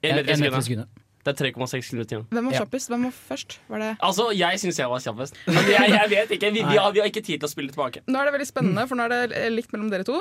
En 0.01 0.15
meter 0.17 0.29
i 0.29 0.33
En 0.33 0.39
meter 0.39 0.57
i 0.57 0.65
sekundet. 0.65 1.02
Det 1.23 1.31
er 1.31 1.51
3,6 1.53 1.89
km 1.89 2.01
i 2.01 2.05
timen. 2.09 2.25
Hvem 2.35 2.47
var 2.49 2.57
kjappest? 2.59 2.89
Hvem 2.91 3.05
var 3.07 3.13
først? 3.15 3.57
Var 3.71 3.79
det 3.83 3.91
Altså, 4.03 4.25
jeg 4.35 4.59
syns 4.59 4.79
jeg 4.81 4.91
var 4.91 5.03
kjappest. 5.05 5.39
Men 5.47 5.69
jeg, 5.71 5.91
jeg 5.93 6.09
vet 6.11 6.33
ikke. 6.35 6.51
Vi, 6.51 6.63
vi, 6.67 6.75
har, 6.75 6.91
vi 6.91 6.99
har 6.99 7.07
ikke 7.07 7.23
tid 7.23 7.39
til 7.39 7.47
å 7.47 7.51
spille 7.51 7.71
tilbake. 7.71 8.03
Nå 8.11 8.19
er 8.19 8.27
det 8.27 8.35
veldig 8.35 8.49
spennende, 8.49 8.83
for 8.89 8.99
nå 8.99 9.07
er 9.07 9.31
det 9.31 9.43
likt 9.53 9.71
mellom 9.75 9.91
dere 9.93 10.07
to. 10.07 10.19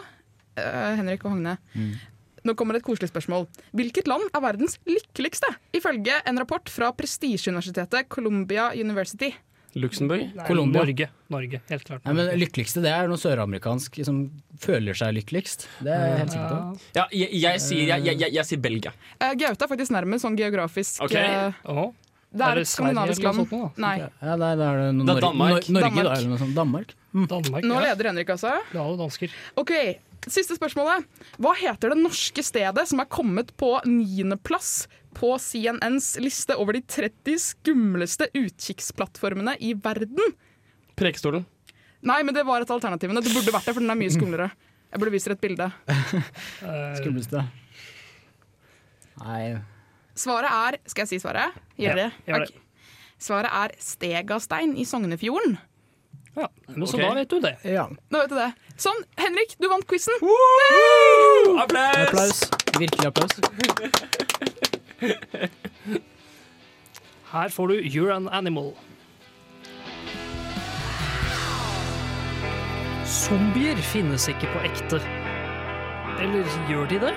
Uh, 0.54 0.92
Henrik 1.00 1.24
og 1.26 1.34
Hogne. 1.34 1.56
Nå 2.42 2.54
kommer 2.58 2.78
et 2.78 2.86
koselig 2.86 3.10
spørsmål. 3.10 3.48
Hvilket 3.78 4.08
land 4.10 4.24
er 4.34 4.42
verdens 4.42 4.78
lykkeligste, 4.88 5.50
ifølge 5.78 6.18
en 6.26 6.38
rapport 6.42 6.70
fra 6.70 6.90
prestisjeuniversitetet 6.98 8.10
Columbia 8.10 8.70
University? 8.74 9.30
Luxembourg? 9.74 10.30
Colombia. 10.46 10.82
Norge. 10.82 11.08
Norge, 11.32 11.60
helt 11.70 11.84
klart. 11.88 12.04
Nei, 12.04 12.14
men 12.18 12.30
lykkeligste 12.40 12.82
det 12.84 12.92
er 12.92 13.08
noe 13.08 13.20
søramerikansk 13.20 14.02
som 14.04 14.22
føler 14.60 14.96
seg 14.98 15.14
lykkeligst. 15.16 15.66
Det 15.80 15.94
er 15.94 16.06
jeg 16.10 16.20
helt 16.20 16.34
sikker 16.34 16.52
på. 16.52 16.86
Ja, 16.98 17.06
jeg, 17.08 17.30
jeg, 17.40 17.64
sier, 17.64 17.84
jeg, 17.88 18.06
jeg, 18.10 18.20
jeg, 18.20 18.36
jeg 18.36 18.50
sier 18.50 18.62
Belgia. 18.62 18.94
Uh, 19.16 19.32
Gaute 19.40 19.66
er 19.66 19.72
faktisk 19.72 19.94
nærmest 19.96 20.26
sånn 20.26 20.36
geografisk. 20.38 21.00
Okay. 21.08 21.48
Uh, 21.64 21.72
Å, 21.72 21.88
det 22.32 22.48
er 22.48 22.62
et 22.62 22.68
skandinavisk 22.68 23.26
land. 23.26 23.56
Nei. 23.80 23.96
Ja, 24.04 24.36
nei, 24.40 24.54
da 24.60 24.70
er 24.70 24.80
det 24.82 24.86
noe 24.96 25.08
Da 25.08 25.16
Nor 25.16 25.26
Danmark. 25.26 25.68
Nor 25.68 25.80
Norge, 25.80 25.88
Danmark. 25.88 26.06
da, 26.06 26.14
eller 26.16 26.32
noe 26.32 26.40
sånt. 26.44 26.56
Danmark. 26.56 26.96
Mm. 27.12 27.26
Danmark. 27.32 27.68
Nå 27.68 27.76
ja. 27.76 27.84
leder 27.90 28.12
Henrik, 28.12 28.32
altså. 28.36 28.54
Det 28.72 28.80
er 28.80 28.96
dansker. 29.02 29.36
Ok, 29.60 29.76
Siste 30.30 30.54
spørsmålet. 30.54 31.02
Hva 31.42 31.50
heter 31.58 31.90
det 31.90 31.98
norske 31.98 32.44
stedet 32.46 32.84
som 32.86 33.00
er 33.02 33.08
kommet 33.10 33.48
på 33.58 33.72
niendeplass 33.88 34.84
på 35.14 35.34
CNNs 35.40 36.14
liste 36.22 36.56
over 36.58 36.76
de 36.76 36.82
30 36.88 37.38
skumleste 37.42 38.28
utkikksplattformene 38.38 39.54
i 39.60 39.72
verden? 39.74 40.34
Prekestolen. 40.98 41.44
Nei, 42.02 42.20
men 42.26 42.34
det 42.34 42.42
var 42.48 42.60
et 42.64 42.70
av 42.70 42.76
alternativene. 42.80 43.22
Det 43.22 43.30
burde 43.34 43.52
vært 43.54 43.68
det, 43.68 43.74
for 43.76 43.80
den 43.84 43.92
er 43.94 43.98
mye 44.00 44.12
skumlere. 44.12 44.48
Jeg 44.92 45.00
burde 45.00 45.12
vise 45.14 45.30
dere 45.30 45.38
et 45.38 45.44
bilde. 45.44 45.68
Skumleste. 47.00 47.44
Nei 49.22 49.42
Svaret 50.18 50.50
er 50.52 50.76
Skal 50.90 51.04
jeg 51.06 51.10
si 51.14 51.18
svaret? 51.22 51.54
Gjør 51.80 51.94
Ja, 51.96 52.02
det? 52.02 52.08
gjør 52.28 52.42
det. 52.44 52.48
Ok. 52.50 52.58
Svaret 53.22 53.54
er 53.56 53.72
Stegastein 53.80 54.74
i 54.76 54.84
Sognefjorden. 54.88 55.54
ja. 56.36 56.48
Men 56.68 56.86
så 56.88 56.96
okay. 56.98 57.06
da 57.06 57.14
vet 57.20 57.30
du 57.30 57.38
det. 57.44 57.54
Ja. 57.70 57.86
Nå 58.10 58.20
vet 58.24 58.32
du 58.32 58.36
det. 58.36 58.50
Sånn, 58.82 59.00
Henrik, 59.20 59.54
du 59.62 59.68
vant 59.70 59.86
quizen. 59.88 60.16
Applaus! 61.62 62.08
Applaus. 62.08 62.42
Virkelig 62.80 63.12
applaus. 63.12 64.50
Her 67.32 67.48
får 67.48 67.68
du 67.68 67.74
You're 67.82 68.12
an 68.14 68.28
Animal. 68.28 68.72
Zombier 73.06 73.76
finnes 73.92 74.28
ikke 74.30 74.50
på 74.52 74.62
ekte. 74.68 75.00
Eller 76.22 76.46
gjør 76.70 76.86
de 76.90 77.00
det? 77.02 77.14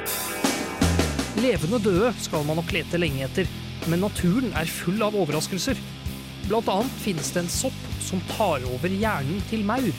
Levende 1.43 1.79
døde 1.83 2.13
skal 2.23 2.45
man 2.47 2.57
nok 2.59 2.71
lete 2.73 2.97
lenge 2.99 3.25
etter, 3.27 3.45
men 3.91 4.01
naturen 4.01 4.49
er 4.57 4.71
full 4.71 5.03
av 5.05 5.15
overraskelser. 5.19 5.77
Blant 6.47 6.69
annet 6.71 6.99
finnes 7.03 7.31
det 7.35 7.43
en 7.43 7.51
sopp 7.51 7.81
som 8.01 8.21
tar 8.33 8.65
over 8.71 8.89
hjernen 8.89 9.41
til 9.49 9.65
maur. 9.67 9.93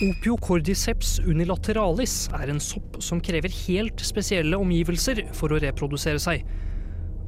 Opiocordiceps 0.00 1.18
unilateralis 1.26 2.30
er 2.38 2.48
en 2.52 2.62
sopp 2.62 3.02
som 3.04 3.20
krever 3.20 3.52
helt 3.66 4.00
spesielle 4.06 4.56
omgivelser 4.56 5.26
for 5.36 5.52
å 5.52 5.60
reprodusere 5.60 6.20
seg. 6.22 6.46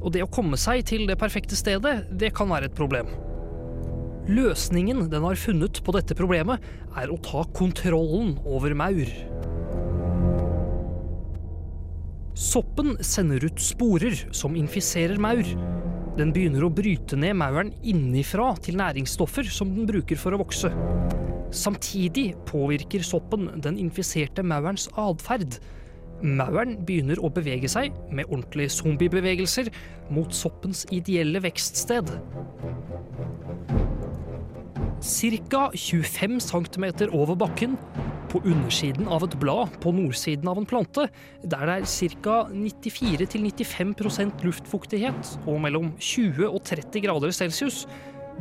Og 0.03 0.11
det 0.11 0.25
å 0.25 0.31
komme 0.31 0.59
seg 0.59 0.83
til 0.87 1.07
det 1.07 1.15
perfekte 1.19 1.55
stedet, 1.55 2.03
det 2.11 2.33
kan 2.35 2.51
være 2.51 2.67
et 2.69 2.75
problem. 2.75 3.07
Løsningen 4.27 5.07
den 5.11 5.25
har 5.25 5.39
funnet 5.39 5.79
på 5.83 5.95
dette 5.95 6.15
problemet, 6.15 6.63
er 6.99 7.11
å 7.11 7.19
ta 7.23 7.43
kontrollen 7.55 8.37
over 8.47 8.75
maur. 8.75 9.09
Soppen 12.39 12.95
sender 13.03 13.43
ut 13.45 13.59
sporer 13.61 14.15
som 14.35 14.55
infiserer 14.57 15.19
maur. 15.21 15.45
Den 16.17 16.31
begynner 16.33 16.65
å 16.65 16.71
bryte 16.73 17.17
ned 17.19 17.37
mauren 17.39 17.71
innifra 17.85 18.51
til 18.63 18.79
næringsstoffer 18.79 19.47
som 19.49 19.71
den 19.75 19.87
bruker 19.89 20.19
for 20.19 20.35
å 20.35 20.41
vokse. 20.41 20.71
Samtidig 21.53 22.31
påvirker 22.49 23.05
soppen 23.05 23.49
den 23.61 23.77
infiserte 23.81 24.41
maurens 24.45 24.87
atferd. 24.97 25.59
Mauren 26.23 26.77
begynner 26.87 27.19
å 27.19 27.27
bevege 27.33 27.67
seg, 27.67 27.91
med 28.07 28.29
ordentlige 28.31 28.71
zombiebevegelser, 28.77 29.67
mot 30.13 30.31
soppens 30.31 30.85
ideelle 30.95 31.41
vekststed. 31.43 32.07
Ca. 35.03 35.63
25 35.75 36.39
cm 36.39 36.85
over 37.11 37.35
bakken, 37.35 37.75
på 38.31 38.39
undersiden 38.49 39.05
av 39.11 39.27
et 39.27 39.35
blad 39.37 39.75
på 39.83 39.91
nordsiden 39.93 40.47
av 40.49 40.57
en 40.57 40.65
plante, 40.65 41.09
der 41.43 41.67
det 41.67 41.75
er 41.83 42.15
ca. 42.23 42.37
94-95% 42.55 44.47
luftfuktighet 44.47 45.35
og 45.43 45.59
mellom 45.67 45.91
20 45.99 46.47
og 46.47 46.63
30 46.65 47.03
grader 47.03 47.35
celsius, 47.35 47.83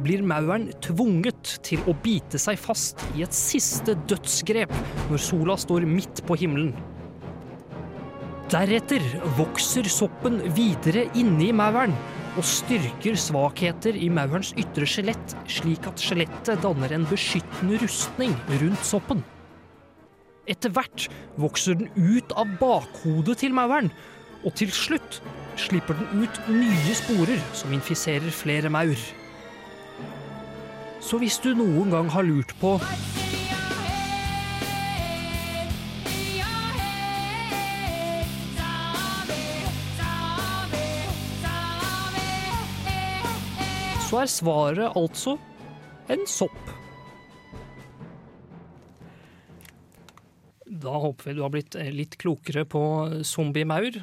blir 0.01 0.23
mauren 0.25 0.71
tvunget 0.81 1.59
til 1.67 1.83
å 1.91 1.93
bite 2.01 2.39
seg 2.41 2.57
fast 2.63 3.03
i 3.19 3.27
et 3.27 3.35
siste 3.37 3.93
dødsgrep 4.09 4.73
når 5.11 5.21
sola 5.21 5.59
står 5.61 5.85
midt 5.85 6.23
på 6.25 6.39
himmelen. 6.41 6.73
Deretter 8.53 9.01
vokser 9.39 9.87
soppen 9.89 10.35
videre 10.53 11.07
inni 11.17 11.47
mauren 11.57 11.95
og 12.37 12.45
styrker 12.45 13.17
svakheter 13.17 13.97
i 13.97 14.11
maurens 14.13 14.51
ytre 14.61 14.85
skjelett, 14.89 15.33
slik 15.49 15.87
at 15.89 16.01
skjelettet 16.01 16.61
danner 16.61 16.93
en 16.93 17.07
beskyttende 17.09 17.81
rustning 17.81 18.35
rundt 18.61 18.85
soppen. 18.85 19.23
Etter 20.45 20.73
hvert 20.75 21.07
vokser 21.41 21.79
den 21.81 21.89
ut 21.97 22.37
av 22.37 22.53
bakhodet 22.61 23.39
til 23.41 23.57
mauren, 23.57 23.89
og 24.45 24.53
til 24.61 24.73
slutt 24.75 25.23
slipper 25.57 25.97
den 25.97 26.27
ut 26.27 26.45
nye 26.53 26.97
sporer 26.99 27.41
som 27.57 27.73
infiserer 27.73 28.29
flere 28.37 28.69
maur. 28.75 29.01
Så 31.01 31.17
hvis 31.25 31.41
du 31.41 31.55
noen 31.57 31.89
gang 31.95 32.13
har 32.13 32.29
lurt 32.29 32.53
på 32.61 32.77
så 44.13 44.21
er 44.21 44.29
svaret 44.29 44.97
altså 44.99 45.39
en 46.13 46.27
sopp. 46.29 46.73
Da 50.83 50.99
håper 51.01 51.31
vi 51.31 51.35
du 51.39 51.41
har 51.45 51.53
blitt 51.55 51.77
litt 51.95 52.19
klokere 52.21 52.67
på 52.69 52.83
zombiemaur. 53.25 53.97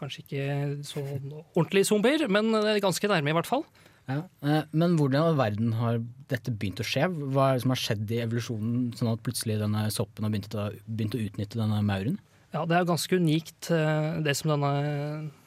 Kanskje 0.00 0.22
ikke 0.22 0.46
så 0.88 1.02
ordentlige 1.04 1.90
zombier, 1.90 2.24
men 2.32 2.48
ganske 2.80 3.10
nærme 3.12 3.32
i 3.32 3.36
hvert 3.36 3.50
fall. 3.50 3.66
Ja, 4.06 4.22
eh, 4.46 4.62
Men 4.70 4.96
hvordan 4.96 5.34
i 5.34 5.36
verden 5.36 5.72
har 5.80 5.98
dette 6.30 6.54
begynt 6.54 6.80
å 6.80 6.86
skje? 6.86 7.08
Hva 7.10 7.50
er 7.50 7.56
det 7.56 7.64
som 7.64 7.72
har 7.74 7.82
skjedd 7.82 8.12
i 8.14 8.20
evolusjonen, 8.22 8.92
sånn 8.96 9.10
at 9.10 9.24
plutselig 9.26 9.58
denne 9.60 9.88
soppen 9.90 10.24
har 10.24 10.32
begynt 10.32 10.54
å, 10.54 10.68
begynt 10.86 11.16
å 11.18 11.24
utnytte 11.26 11.58
denne 11.58 11.82
mauren? 11.84 12.20
Ja, 12.54 12.62
det 12.64 12.78
er 12.78 12.86
ganske 12.88 13.18
unikt 13.18 13.68
eh, 13.74 14.22
det 14.22 14.36
som 14.38 14.54
denne, 14.54 14.70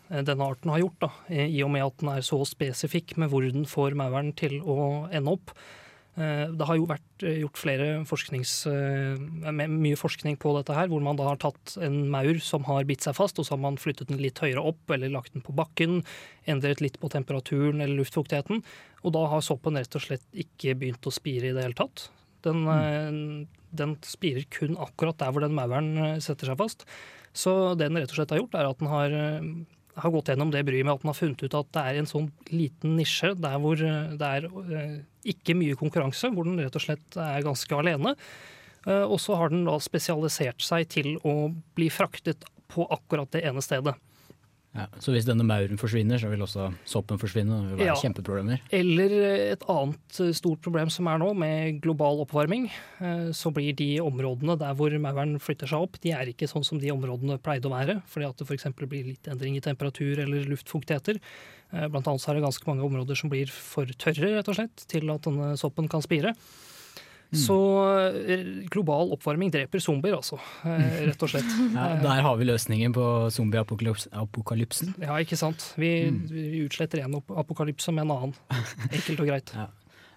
denne 0.09 0.45
arten 0.45 0.71
har 0.73 0.81
gjort, 0.81 1.03
da, 1.03 1.09
i 1.29 1.59
og 1.61 1.69
med 1.73 1.85
at 1.85 1.99
den 2.01 2.09
er 2.15 2.25
så 2.25 2.39
spesifikk 2.47 3.13
med 3.21 3.29
hvor 3.29 3.45
den 3.45 3.67
får 3.69 3.97
mauren 3.99 4.31
til 4.37 4.57
å 4.65 5.05
ende 5.13 5.35
opp. 5.37 5.53
Eh, 6.19 6.49
Det 6.49 6.67
har 6.67 6.75
jo 6.79 6.87
vært 6.89 7.23
eh, 7.23 7.39
gjort 7.43 7.59
flere 7.61 7.87
eh, 8.01 9.67
mye 9.69 9.99
forskning 9.99 10.39
på 10.41 10.53
dette 10.57 10.75
her, 10.75 10.89
hvor 10.91 11.03
man 11.05 11.19
da 11.19 11.29
har 11.29 11.39
tatt 11.39 11.77
en 11.85 12.01
maur 12.11 12.41
som 12.43 12.65
har 12.67 12.87
bitt 12.89 13.05
seg 13.05 13.15
fast, 13.15 13.39
og 13.39 13.47
så 13.47 13.55
har 13.55 13.63
man 13.63 13.79
flyttet 13.79 14.09
den 14.09 14.21
litt 14.21 14.41
høyere 14.41 14.63
opp 14.71 14.91
eller 14.91 15.13
lagt 15.13 15.33
den 15.33 15.45
på 15.45 15.55
bakken, 15.55 16.01
endret 16.49 16.81
litt 16.81 16.99
på 16.99 17.11
temperaturen 17.13 17.79
eller 17.79 18.01
luftfuktigheten, 18.01 18.63
og 19.03 19.15
da 19.15 19.27
har 19.31 19.45
soppen 19.45 19.79
rett 19.79 19.95
og 19.95 20.03
slett 20.03 20.25
ikke 20.33 20.75
begynt 20.79 21.07
å 21.07 21.13
spire 21.13 21.51
i 21.51 21.55
det 21.55 21.63
hele 21.63 21.77
tatt. 21.77 22.09
Den, 22.43 22.63
mm. 22.63 23.47
den 23.75 23.97
spirer 24.07 24.45
kun 24.51 24.77
akkurat 24.79 25.19
der 25.19 25.31
hvor 25.31 25.43
den 25.43 25.55
mauren 25.55 25.95
eh, 25.97 26.21
setter 26.23 26.51
seg 26.51 26.59
fast. 26.59 26.87
Så 27.35 27.75
det 27.77 27.87
den 27.87 27.99
rett 27.99 28.11
og 28.11 28.19
slett 28.19 28.33
har 28.33 28.41
gjort, 28.41 28.55
er 28.57 28.69
at 28.69 28.79
den 28.79 28.91
har, 28.91 29.15
eh, 29.15 29.49
har 30.03 30.13
gått 30.13 30.31
gjennom 30.31 30.51
det 30.53 30.63
bryet 30.67 30.85
med 30.85 30.95
at 30.95 31.03
den 31.03 31.11
har 31.11 31.17
funnet 31.17 31.43
ut 31.43 31.57
at 31.59 31.71
det 31.75 31.83
er 31.85 31.99
en 31.99 32.09
sånn 32.09 32.29
liten 32.51 32.95
nisje 32.99 33.33
der 33.39 33.57
hvor 33.61 33.81
eh, 33.83 34.13
det 34.19 34.29
er 34.39 34.47
eh, 34.49 34.95
ikke 35.33 35.55
mye 35.59 35.77
konkurranse, 35.79 36.31
hvor 36.33 36.47
den 36.47 36.59
rett 36.61 36.77
og 36.79 36.85
slett 36.85 37.19
er 37.19 37.45
ganske 37.45 37.75
alene. 37.75 38.15
Eh, 38.87 39.03
Og 39.05 39.19
så 39.21 39.35
har 39.39 39.51
den 39.53 39.65
da 39.67 39.77
spesialisert 39.83 40.63
seg 40.63 40.87
til 40.95 41.15
å 41.27 41.51
bli 41.75 41.89
fraktet 41.93 42.45
på 42.69 42.85
akkurat 42.93 43.31
det 43.33 43.43
ene 43.49 43.63
stedet. 43.65 43.95
Ja, 44.79 44.85
så 45.03 45.11
hvis 45.13 45.25
denne 45.27 45.43
mauren 45.47 45.77
forsvinner, 45.81 46.19
så 46.21 46.29
vil 46.31 46.41
også 46.45 46.69
soppen 46.87 47.19
forsvinne? 47.21 47.51
og 47.51 47.63
Det 47.67 47.77
vil 47.77 47.81
være 47.83 47.91
Ja. 47.91 47.95
kjempeproblemer. 48.01 48.61
Eller 48.71 49.15
et 49.53 49.63
annet 49.67 50.19
eh, 50.23 50.31
stort 50.37 50.61
problem 50.65 50.89
som 50.93 51.07
er 51.11 51.19
nå, 51.19 51.33
med 51.35 51.81
global 51.83 52.21
oppvarming, 52.23 52.69
eh, 53.01 53.29
så 53.35 53.51
blir 53.53 53.75
de 53.75 53.89
områdene 53.99 54.57
der 54.57 54.73
hvor 54.79 54.93
mauren 54.99 55.37
flytter 55.39 55.67
seg 55.67 55.81
opp, 55.85 55.99
de 56.01 56.11
er 56.15 56.31
ikke 56.31 56.47
sånn 56.49 56.63
som 56.65 56.79
de 56.79 56.89
områdene 56.93 57.37
pleide 57.43 57.67
å 57.67 57.75
være. 57.75 57.99
Fordi 58.07 58.29
at 58.29 58.37
det 58.37 58.47
f.eks. 58.49 58.65
blir 58.79 59.05
litt 59.13 59.27
endring 59.27 59.55
i 59.59 59.61
temperatur 59.61 60.19
eller 60.23 60.45
luftfuktigheter. 60.49 61.19
Eh, 61.73 61.87
Blant 61.87 62.07
annet 62.07 62.21
så 62.23 62.31
er 62.31 62.39
det 62.39 62.43
ganske 62.47 62.65
mange 62.65 62.81
områder 62.87 63.15
som 63.19 63.29
blir 63.29 63.47
for 63.51 63.85
tørre, 63.85 64.33
rett 64.37 64.47
og 64.49 64.55
slett, 64.55 64.87
til 64.87 65.09
at 65.11 65.21
denne 65.27 65.55
soppen 65.59 65.87
kan 65.91 66.01
spire. 66.01 66.33
Så 67.35 67.55
eh, 68.25 68.45
global 68.73 69.11
oppvarming 69.13 69.51
dreper 69.53 69.81
zombier, 69.83 70.15
altså. 70.17 70.39
eh, 70.65 71.03
Rett 71.09 71.21
og 71.25 71.29
slett. 71.29 71.51
Ja, 71.75 71.91
der 72.01 72.23
har 72.25 72.39
vi 72.39 72.47
løsningen 72.49 72.95
på 72.95 73.03
zombieapokalypsen. 73.35 74.95
Ja, 75.03 75.17
ikke 75.21 75.37
sant. 75.37 75.67
Vi, 75.77 75.91
vi 76.31 76.63
utsletter 76.65 77.03
en 77.05 77.19
apokalypse 77.19 77.93
med 77.93 78.07
en 78.07 78.15
annen. 78.15 78.33
Enkelt 78.95 79.21
og 79.21 79.29
greit. 79.29 79.53
Eh, 79.53 79.67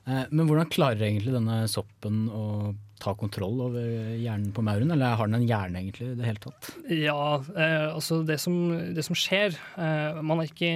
Men 0.05 0.49
hvordan 0.49 0.71
klarer 0.73 1.05
egentlig 1.07 1.31
denne 1.35 1.61
soppen 1.71 2.25
å 2.35 2.75
ta 3.03 3.12
kontroll 3.19 3.61
over 3.65 3.83
hjernen 4.19 4.53
på 4.55 4.62
mauren, 4.62 4.91
eller 4.95 5.17
har 5.19 5.27
den 5.27 5.41
en 5.41 5.47
hjerne 5.49 5.81
egentlig 5.81 6.09
i 6.12 6.17
det 6.19 6.27
hele 6.27 6.43
tatt? 6.43 6.69
Ja, 6.91 7.37
eh, 7.55 7.87
altså 7.91 8.21
det 8.27 8.37
som, 8.43 8.57
det 8.95 9.03
som 9.07 9.17
skjer 9.19 9.57
eh, 9.75 10.21
Man 10.23 10.38
er 10.43 10.47
ikke 10.51 10.69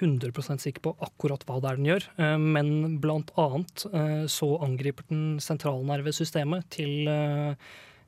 100 0.00 0.58
sikker 0.62 0.82
på 0.88 0.92
akkurat 1.06 1.44
hva 1.46 1.60
det 1.62 1.70
er 1.70 1.78
den 1.78 1.86
gjør, 1.90 2.06
eh, 2.18 2.34
men 2.42 2.98
blant 3.02 3.30
annet 3.38 3.86
eh, 3.92 4.24
så 4.30 4.50
angriper 4.66 5.06
den 5.10 5.38
sentralnervesystemet 5.42 6.66
til, 6.74 7.08
eh, 7.14 7.54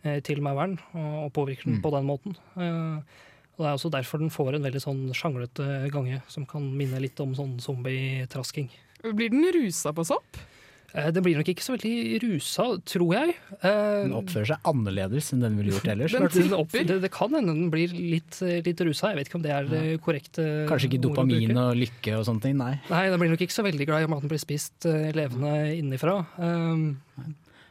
eh, 0.03 0.21
til 0.27 0.43
mauren 0.43 0.79
og, 0.95 1.11
og 1.29 1.33
påvirker 1.39 1.71
den 1.71 1.79
Mm. 1.79 1.83
på 1.87 1.95
den 1.95 2.09
måten. 2.11 2.37
Eh, 2.59 3.27
og 3.55 3.59
Det 3.65 3.69
er 3.69 3.75
også 3.77 3.91
derfor 3.93 4.19
den 4.19 4.31
får 4.35 4.55
en 4.57 4.65
veldig 4.67 4.81
sånn 4.83 5.03
sjanglete 5.15 5.91
gange, 5.93 6.23
som 6.33 6.47
kan 6.47 6.65
minne 6.75 6.99
litt 7.03 7.19
om 7.21 7.35
sånn 7.37 7.59
zombietrasking. 7.61 8.71
Blir 9.15 9.31
den 9.31 9.47
rusa 9.55 9.93
på 9.95 10.05
sopp? 10.09 10.39
Eh, 10.94 11.11
Den 11.14 11.24
blir 11.24 11.38
nok 11.38 11.50
ikke 11.53 11.64
så 11.64 11.74
veldig 11.76 12.20
rusa, 12.24 12.66
tror 12.88 13.14
jeg. 13.14 13.35
Eh, 13.61 14.00
Den 14.07 14.16
oppfører 14.18 14.53
seg 14.53 14.70
annerledes 14.70 15.31
enn 15.35 15.44
den 15.44 15.59
ville 15.61 15.74
gjort 15.74 15.90
ellers. 15.94 16.14
Den, 16.14 16.22
i 16.22 16.26
hvert 16.26 16.37
fall. 16.37 16.48
den 16.48 16.59
opp, 16.59 16.74
det, 16.74 16.98
det 17.05 17.12
kan 17.14 17.37
hende 17.37 17.55
den 17.55 17.70
blir 17.72 17.94
litt, 17.94 18.40
litt 18.66 18.83
rusa. 18.87 19.12
Jeg 19.12 19.20
vet 19.20 19.31
ikke 19.31 19.40
om 19.40 19.46
det 19.46 19.55
er 19.55 19.70
ja. 19.70 20.00
korrekt. 20.03 20.40
Kanskje 20.70 20.90
ikke 20.90 21.03
dopamin 21.07 21.55
og 21.61 21.76
lykke 21.79 22.16
og 22.18 22.26
sånne 22.29 22.46
ting, 22.46 22.59
nei. 22.61 22.74
Nei, 22.90 23.05
den 23.12 23.22
blir 23.22 23.35
nok 23.35 23.46
ikke 23.46 23.59
så 23.59 23.66
veldig 23.66 23.88
glad 23.90 24.03
i 24.03 24.11
om 24.11 24.18
at 24.18 24.24
den 24.24 24.33
blir 24.33 24.42
spist 24.42 24.88
eh, 24.90 25.11
levende 25.16 25.55
innifra. 25.76 26.18
Um, 26.40 26.98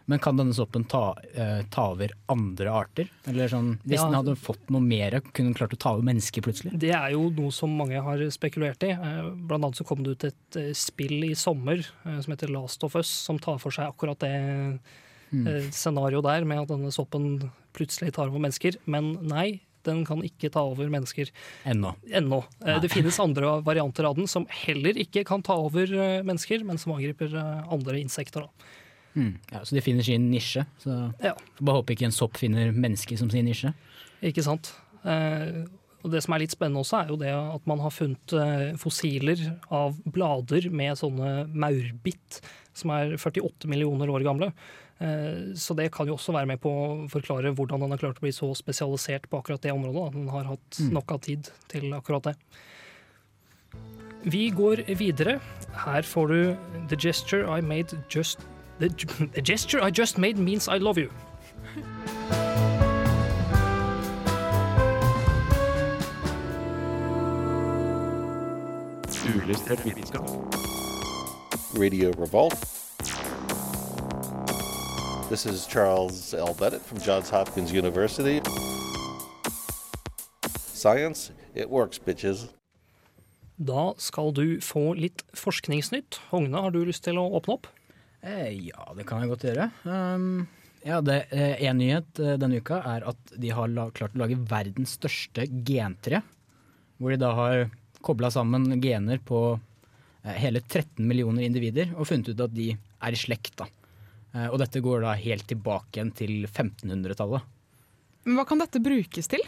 Men 0.10 0.19
kan 0.24 0.36
denne 0.39 0.56
soppen 0.58 0.88
ta, 0.89 1.13
eh, 1.38 1.62
ta 1.69 1.91
over 1.93 2.10
andre 2.34 2.72
arter? 2.74 3.10
Eller 3.30 3.48
sånn, 3.52 3.76
hvis 3.86 4.00
Ja. 4.02 4.06
den 4.10 4.17
hadde 4.17 4.36
fått 4.41 4.69
noe 4.74 4.82
mer, 4.82 5.19
kunne 5.22 5.52
den 5.52 5.54
klart 5.54 5.76
å 5.76 5.78
ta 5.78 5.91
over 5.93 6.02
mennesker 6.04 6.41
plutselig? 6.41 6.74
det 6.80 6.89
er 6.95 7.12
jo 7.13 7.30
noe 7.30 7.52
som 7.54 7.69
mange 7.78 8.02
har 8.02 8.17
spekulert 8.34 8.82
i. 8.84 8.89
Eh, 8.91 9.30
Blant 9.48 9.63
annet 9.63 9.76
så 9.78 9.86
kom 9.86 10.02
det 10.04 10.17
ut 10.17 10.24
et 10.32 10.56
eh, 10.58 10.74
spill 10.74 11.24
i 11.30 11.36
sommer 11.38 11.78
eh, 12.06 12.19
som 12.22 12.34
heter 12.34 12.50
Last 12.50 12.84
of 12.84 12.95
Us, 12.95 13.08
som 13.08 13.38
tar 13.38 13.60
for 13.60 13.69
seg 13.72 13.86
akkurat 13.93 14.17
det 14.19 14.80
Mm. 15.32 15.69
scenarioet 15.69 16.24
der, 16.24 16.43
med 16.43 16.58
at 16.58 16.67
denne 16.69 16.89
soppen 16.91 17.52
plutselig 17.72 18.12
tar 18.13 18.28
over 18.32 18.39
mennesker. 18.39 18.76
Men 18.88 19.13
nei, 19.28 19.62
Den 19.82 20.04
kan 20.04 20.19
ikke 20.22 20.52
ta 20.52 20.60
over 20.60 20.89
mennesker 20.89 21.30
Ennå. 21.65 21.95
ennå. 22.12 22.43
Det 22.82 22.89
finnes 22.91 23.17
andre 23.17 23.62
varianter 23.63 24.04
av 24.06 24.15
den 24.17 24.28
som 24.28 24.45
heller 24.48 24.91
ikke 24.93 25.24
kan 25.26 25.41
ta 25.41 25.54
over 25.56 25.88
mennesker, 26.22 26.65
men 26.65 26.78
som 26.78 26.91
angriper 26.93 27.32
andre 27.72 27.93
insekter. 28.04 28.41
Da. 28.41 28.50
Mm. 29.15 29.38
Ja, 29.52 29.60
så 29.65 29.76
de 29.76 29.82
finner 29.82 30.04
sin 30.04 30.30
nisje. 30.32 30.65
Så 30.80 31.13
Ja. 31.24 31.34
bare 31.62 31.82
håper 31.82 31.95
ikke 31.95 32.06
en 32.06 32.12
sopp 32.12 32.38
finner 32.38 32.72
mennesket 32.72 33.17
som 33.19 33.30
sin 33.30 33.45
nisje. 33.45 33.74
Ikke 34.22 34.43
sant? 34.43 34.74
Eh, 35.06 35.65
og 36.04 36.12
det 36.12 36.22
som 36.24 36.34
er 36.34 36.39
litt 36.39 36.52
spennende 36.52 36.80
også, 36.84 37.04
er 37.04 37.08
jo 37.10 37.15
det 37.17 37.32
at 37.34 37.65
man 37.67 37.80
har 37.80 37.89
funnet 37.91 38.34
eh, 38.34 38.76
fossiler 38.78 39.58
av 39.72 39.95
blader 40.06 40.69
med 40.72 40.95
sånne 40.98 41.48
maurbitt, 41.54 42.41
som 42.74 42.91
er 42.91 43.17
48 43.17 43.67
millioner 43.67 44.08
år 44.08 44.24
gamle. 44.24 44.54
Eh, 45.02 45.54
så 45.56 45.76
det 45.76 45.91
kan 45.91 46.08
jo 46.08 46.15
også 46.15 46.34
være 46.34 46.48
med 46.48 46.60
på 46.62 46.69
å 46.69 47.10
forklare 47.10 47.54
hvordan 47.56 47.80
den 47.80 47.91
har 47.91 47.98
klart 47.98 48.17
å 48.19 48.26
bli 48.26 48.32
så 48.32 48.54
spesialisert 48.56 49.28
på 49.30 49.39
akkurat 49.41 49.62
det 49.62 49.72
området. 49.72 50.13
Den 50.13 50.28
har 50.30 50.43
hatt 50.43 50.80
Mm. 50.80 50.91
nok 50.93 51.12
av 51.12 51.22
tid 51.22 51.50
til 51.67 51.91
akkurat 51.93 52.24
det. 52.24 52.36
Vi 54.26 54.50
går 54.52 54.84
videre. 55.00 55.39
Her 55.86 56.02
får 56.02 56.28
du 56.28 56.58
The 56.89 56.95
gesture 56.98 57.48
I 57.48 57.62
made 57.62 57.93
just 58.10 58.39
The, 58.80 58.88
the 59.34 59.42
gesture 59.42 59.84
I 59.84 59.92
just 59.92 60.18
made 60.18 60.38
means 60.38 60.70
I 60.70 60.78
love 60.78 60.98
you. 60.98 61.12
Uillustrert 69.30 69.84
vitenskap. 69.84 70.24
Radio 71.76 72.13
Revolt. 72.18 72.56
This 75.30 75.46
is 75.46 75.68
Charles 75.68 76.34
L. 76.34 76.54
Bennett 76.54 76.82
from 76.82 77.00
Johns 77.00 77.30
Hopkins 77.30 77.74
University. 77.74 78.42
Science, 80.74 81.32
it 81.54 81.70
works, 81.70 82.00
bitches. 82.00 82.48
Da 83.60 83.94
skal 83.98 84.32
du 84.32 84.62
få 84.62 84.94
litt 84.94 85.26
forskningsnytt. 85.36 86.22
Hogne, 86.32 86.62
har 86.63 86.72
du 86.72 86.86
lyst 86.88 87.04
til 87.04 87.20
å 87.20 87.28
åpne 87.36 87.60
opp? 87.60 87.68
Eh, 88.21 88.49
ja, 88.69 88.88
det 88.97 89.05
kan 89.08 89.21
jeg 89.23 89.32
godt 89.32 89.45
gjøre. 89.47 89.69
Um, 89.88 90.47
ja, 90.84 90.99
det, 91.03 91.21
eh, 91.36 91.55
En 91.67 91.79
nyhet 91.79 92.19
eh, 92.19 92.36
denne 92.39 92.60
uka 92.60 92.82
er 92.95 93.05
at 93.08 93.34
de 93.36 93.51
har 93.55 93.71
la, 93.71 93.89
klart 93.95 94.15
å 94.15 94.21
lage 94.23 94.39
verdens 94.49 94.97
største 94.99 95.47
gentre. 95.67 96.21
Hvor 96.99 97.13
de 97.13 97.19
da 97.21 97.34
har 97.36 97.69
kobla 98.03 98.32
sammen 98.32 98.82
gener 98.84 99.19
på 99.23 99.41
eh, 99.55 100.36
hele 100.39 100.62
13 100.62 101.03
millioner 101.08 101.47
individer 101.47 101.91
og 101.95 102.08
funnet 102.12 102.32
ut 102.32 102.45
at 102.47 102.55
de 102.55 102.71
er 102.75 103.15
i 103.15 103.19
slekt. 103.19 103.55
da. 103.60 103.69
Eh, 104.36 104.47
og 104.49 104.60
dette 104.62 104.84
går 104.84 105.03
da 105.03 105.15
helt 105.19 105.47
tilbake 105.49 105.97
igjen 105.99 106.13
til 106.15 106.36
1500-tallet. 106.47 107.55
Men 108.27 108.38
hva 108.39 108.45
kan 108.47 108.62
dette 108.62 108.84
brukes 108.84 109.32
til? 109.32 109.43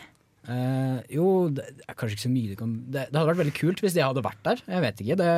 Eh, 0.49 0.97
jo, 1.13 1.51
det 1.53 1.67
er 1.85 1.95
kanskje 1.95 2.17
ikke 2.17 2.25
så 2.25 2.33
mye 2.33 2.49
det 2.49 2.55
kan 2.57 2.71
det, 2.89 3.03
det 3.11 3.19
hadde 3.19 3.27
vært 3.29 3.41
veldig 3.43 3.53
kult 3.59 3.83
hvis 3.83 3.93
de 3.97 4.03
hadde 4.03 4.23
vært 4.25 4.41
der. 4.47 4.63
Jeg 4.65 4.83
vet 4.87 5.03
ikke. 5.03 5.19
Det, 5.19 5.31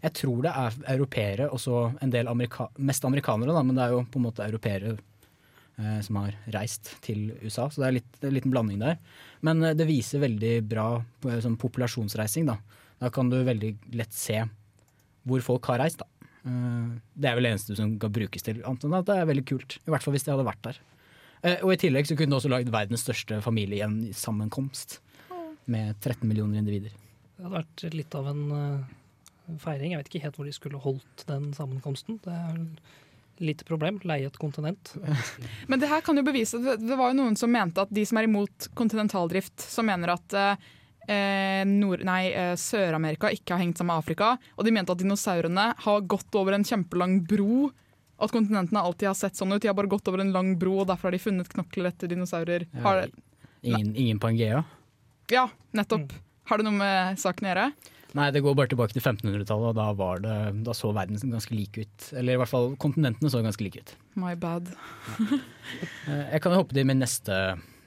jeg 0.00 0.14
tror 0.16 0.42
det 0.46 0.52
er 0.56 0.76
europeere 0.94 1.48
og 1.52 1.60
så 1.60 1.80
en 2.00 2.12
del 2.12 2.28
amerika 2.30 2.68
mest 2.78 3.04
amerikanere, 3.04 3.54
da, 3.56 3.62
men 3.66 3.76
det 3.76 3.84
er 3.84 3.96
jo 3.96 4.04
på 4.08 4.20
en 4.20 4.26
måte 4.26 4.44
europeere 4.46 4.94
eh, 4.94 5.98
som 6.06 6.20
har 6.22 6.36
reist 6.54 6.94
til 7.04 7.30
USA, 7.42 7.68
så 7.68 7.82
det 7.82 7.88
er 7.88 7.96
litt, 7.98 8.22
en 8.22 8.36
liten 8.36 8.54
blanding 8.54 8.80
der. 8.80 8.96
Men 9.46 9.62
eh, 9.64 9.76
det 9.76 9.88
viser 9.90 10.24
veldig 10.24 10.54
bra 10.70 10.86
sånn 11.44 11.58
populasjonsreising. 11.60 12.48
Da. 12.48 12.56
da 13.02 13.12
kan 13.12 13.32
du 13.32 13.40
veldig 13.44 13.74
lett 13.98 14.16
se 14.16 14.40
hvor 15.28 15.44
folk 15.44 15.68
har 15.68 15.82
reist. 15.84 16.00
Da. 16.00 16.28
Eh, 16.48 16.86
det 17.14 17.28
er 17.30 17.36
vel 17.36 17.48
det 17.48 17.54
eneste 17.56 17.76
som 17.78 17.92
kan 18.00 18.14
brukes 18.14 18.46
til, 18.46 18.62
annet 18.64 18.86
enn 18.88 18.96
at 19.00 19.08
det 19.10 19.18
er 19.20 19.28
veldig 19.30 19.46
kult. 19.52 19.76
I 19.84 19.92
hvert 19.92 20.06
fall 20.06 20.16
hvis 20.16 20.26
de 20.26 20.34
hadde 20.34 20.48
vært 20.48 20.64
der. 20.70 20.80
Eh, 21.42 21.58
Og 21.64 21.74
i 21.74 21.80
tillegg 21.80 22.08
så 22.08 22.16
kunne 22.16 22.34
du 22.34 22.40
også 22.40 22.52
lagd 22.52 22.72
verdens 22.72 23.04
største 23.06 23.40
familiesammenkomst. 23.44 25.00
Med 25.70 26.00
13 26.00 26.24
millioner 26.26 26.58
individer. 26.58 26.94
Det 27.36 27.44
hadde 27.44 27.58
vært 27.60 27.94
litt 27.94 28.14
av 28.16 28.30
en 28.32 28.40
eh, 28.56 28.96
feiring. 29.58 29.94
Jeg 29.94 30.02
vet 30.02 30.10
ikke 30.12 30.24
helt 30.26 30.36
hvor 30.38 30.46
de 30.48 30.54
skulle 30.54 30.80
holdt 30.82 31.24
den 31.28 31.50
sammenkomsten. 31.56 32.20
Det 32.24 32.34
er 32.34 32.58
litt 32.60 32.82
lite 33.40 33.64
problem. 33.64 33.98
Leie 34.04 34.28
et 34.28 34.38
kontinent. 34.38 34.94
Men 35.70 35.80
det 35.80 35.88
her 35.88 36.02
kan 36.04 36.18
jo 36.18 36.24
bevise 36.26 36.58
Det 36.60 36.96
var 36.96 37.10
jo 37.10 37.18
noen 37.22 37.38
som 37.40 37.50
mente 37.52 37.80
at 37.82 37.92
de 37.92 38.04
som 38.06 38.20
er 38.20 38.28
imot 38.28 38.68
kontinentaldrift, 38.76 39.56
som 39.64 39.88
mener 39.88 40.12
at 40.12 40.36
eh, 40.36 40.68
eh, 41.16 42.54
Sør-Amerika 42.60 43.30
ikke 43.32 43.56
har 43.56 43.62
hengt 43.64 43.80
sammen 43.80 43.94
med 43.94 44.04
Afrika, 44.04 44.34
og 44.56 44.66
de 44.66 44.74
mente 44.76 44.92
at 44.92 45.00
dinosaurene 45.00 45.70
har 45.86 46.04
gått 46.04 46.36
over 46.38 46.56
en 46.56 46.66
kjempelang 46.66 47.22
bro. 47.26 47.70
At 48.20 48.34
kontinentene 48.36 48.82
alltid 48.84 49.08
har 49.08 49.16
sett 49.16 49.38
sånn 49.40 49.54
ut. 49.54 49.62
De 49.62 49.70
har 49.70 49.76
bare 49.78 49.88
gått 49.88 50.08
over 50.12 50.20
en 50.20 50.34
lang 50.34 50.52
bro, 50.60 50.82
og 50.82 50.90
derfor 50.90 51.08
har 51.08 51.16
de 51.16 51.22
funnet 51.24 51.48
knokler 51.48 51.88
etter 51.88 52.10
dinosaurer. 52.12 52.66
Har, 52.84 53.06
Ingen, 53.64 53.94
ingen 53.96 54.20
Pangea? 54.20 54.62
ja, 55.30 55.46
nettopp. 55.76 56.12
Har 56.50 56.58
det 56.58 56.64
noe 56.66 56.74
med 56.74 57.18
saken 57.20 57.46
å 57.46 57.50
gjøre? 57.52 57.64
Nei, 58.18 58.26
det 58.34 58.40
går 58.42 58.56
bare 58.58 58.70
tilbake 58.72 58.94
til 58.96 59.04
1500-tallet, 59.04 59.68
og 59.70 59.76
da, 59.78 59.84
var 59.94 60.22
det, 60.24 60.36
da 60.66 60.74
så 60.74 60.90
verden 60.96 61.20
ganske 61.30 61.54
lik 61.54 61.78
ut. 61.78 62.06
Eller 62.18 62.34
i 62.34 62.40
hvert 62.40 62.50
fall 62.50 62.72
kontinentene 62.82 63.30
så 63.30 63.42
ganske 63.44 63.62
like 63.62 63.82
ut. 63.84 63.92
My 64.18 64.34
bad. 64.38 64.70
Eh, 66.10 66.32
Jeg 66.32 66.40
kan 66.42 66.50
jo 66.50 66.58
hoppe 66.64 66.74
til 66.74 66.86
med 66.88 66.98
neste, 66.98 67.36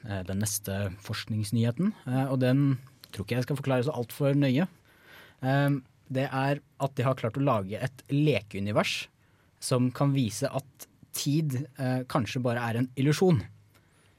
eh, 0.08 0.20
den 0.24 0.38
neste 0.40 0.76
forskningsnyheten, 1.04 1.90
eh, 2.08 2.30
og 2.32 2.38
den 2.40 2.78
tror 3.12 3.26
ikke 3.26 3.36
jeg 3.36 3.44
skal 3.44 3.58
forklare 3.58 3.84
så 3.84 3.92
altfor 3.92 4.32
nøye. 4.38 4.64
Det 6.14 6.24
er 6.24 6.60
at 6.80 6.94
de 6.96 7.04
har 7.04 7.18
klart 7.20 7.36
å 7.36 7.44
lage 7.44 7.76
et 7.76 8.02
lekeunivers 8.08 8.94
som 9.60 9.90
kan 9.92 10.14
vise 10.16 10.48
at 10.48 10.86
tid 11.12 11.58
kanskje 12.08 12.40
bare 12.42 12.64
er 12.64 12.80
en 12.80 12.88
illusjon. 12.96 13.42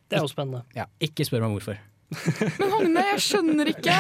Det 0.06 0.20
er 0.20 0.28
jo 0.28 0.30
spennende. 0.30 0.62
Ja, 0.78 0.86
ikke 1.02 1.26
spør 1.26 1.48
meg 1.48 1.56
hvorfor. 1.58 1.82
Men 2.14 2.70
Hogne, 2.70 3.04
jeg 3.10 3.22
skjønner 3.24 3.70
ikke! 3.72 3.94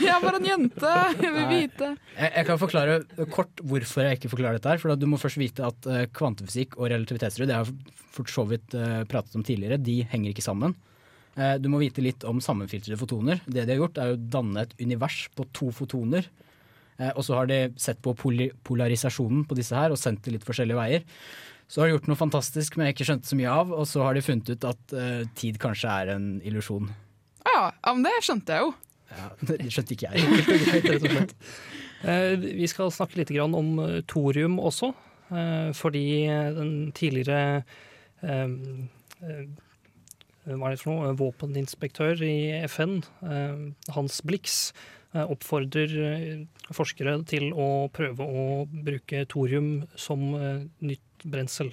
Jeg 0.00 0.10
er 0.10 0.22
bare 0.22 0.38
en 0.40 0.46
jente! 0.48 0.92
Jeg 1.20 1.32
vil 1.34 1.48
vite. 1.50 1.88
Jeg, 2.16 2.30
jeg 2.32 2.46
kan 2.48 2.60
forklare 2.60 3.26
kort 3.34 3.60
hvorfor 3.60 4.06
jeg 4.06 4.18
ikke 4.18 4.30
forklarer 4.32 4.58
dette. 4.58 4.72
her, 4.72 4.80
for 4.80 4.96
Du 4.96 5.04
må 5.10 5.20
først 5.20 5.40
vite 5.40 5.66
at 5.66 5.88
uh, 5.90 6.04
kvantefysikk 6.16 6.78
og 6.78 6.88
relativitetsteori 6.88 7.50
det 7.50 7.58
har 7.58 7.68
jeg 7.68 8.06
for 8.14 8.32
så 8.32 8.46
vidt 8.48 8.76
uh, 8.78 9.02
pratet 9.10 9.36
om 9.36 9.44
tidligere, 9.46 9.80
de 9.80 10.00
henger 10.10 10.32
ikke 10.32 10.46
sammen. 10.46 10.74
Uh, 11.36 11.58
du 11.60 11.68
må 11.72 11.82
vite 11.82 12.04
litt 12.04 12.24
om 12.28 12.40
sammenfiltrede 12.42 12.98
fotoner. 13.00 13.44
Det 13.44 13.66
de 13.66 13.74
har 13.76 13.82
gjort, 13.82 14.00
er 14.00 14.14
å 14.14 14.22
danne 14.38 14.64
et 14.64 14.74
univers 14.80 15.26
på 15.36 15.46
to 15.56 15.68
fotoner. 15.74 16.30
Og 17.16 17.22
så 17.24 17.32
har 17.32 17.46
de 17.48 17.70
sett 17.80 17.96
på 18.04 18.12
polarisasjonen 18.12 19.46
på 19.48 19.56
disse 19.56 19.72
her 19.72 19.88
og 19.88 19.96
sendt 19.96 20.26
det 20.26 20.34
litt 20.34 20.44
forskjellige 20.44 20.76
veier. 20.76 21.06
Så 21.64 21.80
har 21.80 21.88
de 21.88 21.94
gjort 21.94 22.10
noe 22.10 22.20
fantastisk 22.20 22.76
som 22.76 22.84
jeg 22.84 22.92
ikke 22.92 23.06
skjønte 23.08 23.30
så 23.30 23.38
mye 23.40 23.54
av, 23.62 23.72
og 23.72 23.86
så 23.88 24.02
har 24.04 24.18
de 24.18 24.24
funnet 24.26 24.52
ut 24.52 24.66
at 24.68 24.92
tid 25.40 25.56
kanskje 25.62 25.94
er 26.02 26.12
en 26.18 26.26
illusjon. 26.44 26.90
Ja, 27.46 27.70
men 27.94 28.04
det 28.06 28.12
skjønte 28.24 28.56
jeg 28.56 28.66
jo. 28.66 28.72
Ja, 29.10 29.28
det 29.48 29.70
skjønte 29.72 29.96
ikke 29.96 30.10
jeg. 30.12 30.18
Eh, 32.00 32.34
Vi 32.40 32.68
skal 32.70 32.92
snakke 32.94 33.18
litt 33.20 33.32
om 33.44 33.74
eh, 33.84 33.98
thorium 34.08 34.58
også, 34.62 34.92
eh, 35.30 35.70
fordi 35.76 36.04
den 36.56 36.92
tidligere 36.96 37.62
hva 40.50 40.66
er 40.66 40.74
det 40.74 40.80
for 40.80 40.92
noe? 40.92 41.12
våpeninspektør 41.16 42.20
i 42.24 42.64
FN, 42.68 42.98
Hans 43.94 44.18
Blix, 44.28 44.72
oppfordrer 45.16 45.94
forskere 46.76 47.14
til 47.28 47.48
å 47.56 47.88
prøve 47.96 48.26
å 48.28 48.44
bruke 48.68 49.22
thorium 49.32 49.86
som 49.96 50.20
nytt 50.84 51.24
brensel 51.24 51.72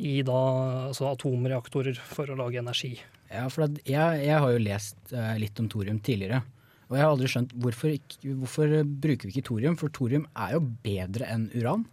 i 0.00 0.14
da, 0.24 0.40
altså 0.88 1.12
atomreaktorer 1.12 2.00
for 2.00 2.32
å 2.32 2.38
lage 2.40 2.62
energi. 2.64 2.94
Ja, 3.28 3.44
for 3.52 3.68
jeg, 3.68 4.22
jeg 4.24 4.40
har 4.40 4.54
jo 4.54 4.62
lest 4.62 5.12
eh, 5.12 5.34
litt 5.40 5.60
om 5.60 5.68
thorium 5.68 6.00
tidligere. 6.04 6.40
Og 6.88 6.96
jeg 6.96 7.04
har 7.04 7.12
aldri 7.12 7.28
skjønt 7.28 7.52
hvorfor, 7.60 7.94
hvorfor 8.24 8.74
bruker 8.88 9.28
vi 9.28 9.34
ikke 9.34 9.48
thorium, 9.50 9.76
for 9.76 9.92
thorium 9.92 10.24
er 10.32 10.56
jo 10.56 10.62
bedre 10.84 11.28
enn 11.28 11.48
uran. 11.52 11.84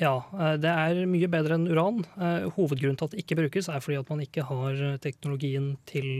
Ja, 0.00 0.16
eh, 0.34 0.56
det 0.60 0.72
er 0.72 1.06
mye 1.08 1.28
bedre 1.32 1.56
enn 1.56 1.68
uran. 1.70 2.02
Eh, 2.18 2.48
Hovedgrunnen 2.56 2.98
til 2.98 3.08
at 3.08 3.14
det 3.14 3.22
ikke 3.22 3.38
brukes, 3.40 3.70
er 3.70 3.84
fordi 3.84 4.00
at 4.00 4.10
man 4.12 4.24
ikke 4.24 4.44
har 4.48 4.82
eh, 4.90 4.98
teknologien 5.02 5.74
til 5.88 6.10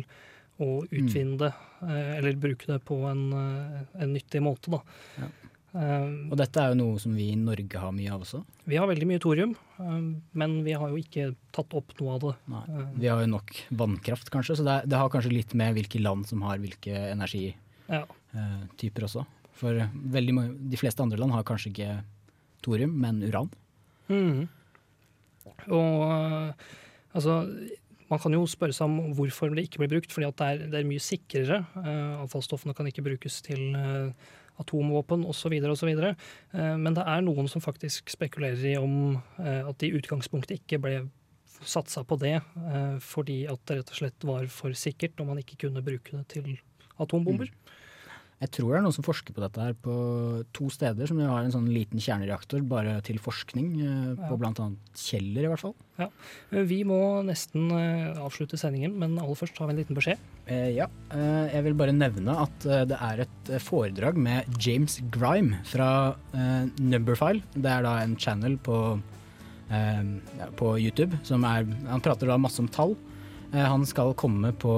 å 0.63 0.81
utvinne 0.87 1.37
det, 1.37 1.51
mm. 1.83 1.91
eller 2.17 2.39
bruke 2.41 2.65
det 2.71 2.79
på 2.89 2.97
en, 3.11 3.27
en 3.37 4.15
nyttig 4.15 4.41
måte. 4.41 4.73
Da. 4.73 4.79
Ja. 5.21 5.27
Eh, 5.77 6.11
Og 6.33 6.37
dette 6.41 6.63
er 6.63 6.73
jo 6.73 6.79
noe 6.79 6.99
som 7.03 7.13
vi 7.17 7.27
i 7.35 7.37
Norge 7.37 7.81
har 7.83 7.93
mye 7.93 8.13
av 8.15 8.23
også. 8.25 8.41
Vi 8.65 8.79
har 8.81 8.89
veldig 8.89 9.09
mye 9.11 9.21
thorium, 9.23 9.53
um, 9.79 10.23
men 10.33 10.55
vi 10.65 10.73
har 10.79 10.89
jo 10.93 10.97
ikke 11.01 11.35
tatt 11.53 11.75
opp 11.77 11.93
noe 12.01 12.15
av 12.17 12.21
det. 12.25 12.35
Nei. 12.49 12.63
Eh, 12.73 12.87
Vi 13.03 13.11
har 13.13 13.21
jo 13.21 13.31
nok 13.35 13.53
vannkraft, 13.83 14.31
kanskje, 14.33 14.57
så 14.57 14.65
det, 14.67 14.77
det 14.89 14.97
har 15.01 15.11
kanskje 15.13 15.35
litt 15.35 15.53
med 15.59 15.75
hvilke 15.77 16.01
land 16.01 16.27
som 16.31 16.43
har 16.47 16.59
hvilke 16.63 16.95
Ja. 17.91 18.05
energityper 18.33 19.05
også. 19.07 19.27
For 19.57 19.73
veldig 20.17 20.35
mange, 20.37 20.57
de 20.71 20.77
fleste 20.81 21.01
andre 21.05 21.19
land 21.21 21.33
har 21.33 21.45
kanskje 21.45 21.71
ikke 21.73 21.93
thorium, 22.63 22.97
men 23.01 23.21
uran. 23.23 23.51
Mm. 24.09 24.49
Og 25.73 26.03
uh, 26.07 26.53
altså 27.15 27.41
man 28.09 28.21
kan 28.23 28.33
jo 28.37 28.45
spørre 28.47 28.75
seg 28.77 28.87
om 28.87 29.15
hvorfor 29.19 29.51
det 29.55 29.65
ikke 29.67 29.81
blir 29.83 29.91
brukt, 29.97 30.13
fordi 30.15 30.29
at 30.29 30.37
det 30.39 30.47
er, 30.47 30.67
det 30.71 30.79
er 30.81 30.87
mye 30.89 31.03
sikrere. 31.03 31.61
Uh, 31.75 32.23
avfallsstoffene 32.25 32.75
kan 32.77 32.87
ikke 32.87 33.03
brukes 33.07 33.41
til 33.43 33.75
uh, 33.75 34.13
atomvåpen 34.63 35.27
osv. 35.29 35.59
osv. 35.73 35.93
Uh, 35.93 36.75
men 36.81 36.97
det 36.97 37.05
er 37.05 37.25
noen 37.27 37.51
som 37.51 37.65
faktisk 37.65 38.13
spekulerer 38.13 38.65
i 38.73 38.77
om 38.81 39.17
uh, 39.17 39.63
at 39.69 39.79
det 39.81 39.91
i 39.91 40.01
utgangspunktet 40.01 40.61
ikke 40.63 40.83
ble 40.83 40.99
satsa 41.65 42.05
på 42.05 42.19
det 42.21 42.37
eh, 42.37 42.97
fordi 43.03 43.45
at 43.51 43.63
det 43.69 43.81
rett 43.81 43.93
og 43.93 44.01
slett 44.01 44.27
var 44.29 44.49
for 44.53 44.77
sikkert 44.77 45.17
når 45.19 45.29
man 45.31 45.43
ikke 45.43 45.59
kunne 45.65 45.85
bruke 45.85 46.17
det 46.17 46.27
til 46.35 46.57
atombomber. 47.01 47.51
Jeg 48.37 48.51
tror 48.53 48.69
det 48.75 48.77
er 48.77 48.83
noen 48.85 48.93
som 48.93 49.05
forsker 49.07 49.33
på 49.33 49.41
dette 49.41 49.63
her 49.65 49.73
på 49.81 49.93
to 50.53 50.67
steder, 50.69 51.09
som 51.09 51.17
har 51.25 51.41
en 51.47 51.55
sånn 51.55 51.71
liten 51.73 51.97
kjernereaktor 52.05 52.61
bare 52.69 52.99
til 53.07 53.17
forskning, 53.17 53.71
eh, 53.81 54.11
på 54.29 54.37
Ja. 54.37 54.37
annet 54.67 54.77
Kjeller 54.93 55.45
i 55.47 55.49
hvert 55.49 55.63
fall. 55.63 55.75
Ja. 55.99 56.09
Eh, 56.53 56.63
Vi 56.69 56.83
må 56.85 57.25
nesten 57.25 57.71
eh, 57.73 58.13
avslutte 58.21 58.59
sendingen, 58.61 58.93
men 58.99 59.17
aller 59.19 59.35
først 59.35 59.57
har 59.57 59.69
vi 59.69 59.73
en 59.73 59.79
liten 59.81 59.97
beskjed. 59.97 60.19
Ja, 60.77 60.87
jeg 61.11 61.65
vil 61.65 61.75
bare 61.75 61.93
nevne 61.97 62.37
at 62.39 62.61
det 62.61 62.97
er 63.01 63.21
et 63.25 63.49
foredrag 63.65 64.17
med 64.17 64.45
James 64.61 65.01
Grime 65.11 65.59
fra 65.65 66.15
Numberfile. 66.79 67.43
Det 67.55 67.67
er 67.67 67.83
da 67.83 67.97
en 68.05 68.15
channel 68.17 68.57
på, 68.59 69.01
på 70.57 70.79
YouTube 70.79 71.19
som 71.25 71.43
er 71.45 71.65
Han 71.89 72.01
prater 72.01 72.27
da 72.29 72.37
masse 72.39 72.61
om 72.61 72.69
tall. 72.69 72.95
Han 73.53 73.85
skal 73.87 74.15
komme 74.15 74.53
på 74.53 74.71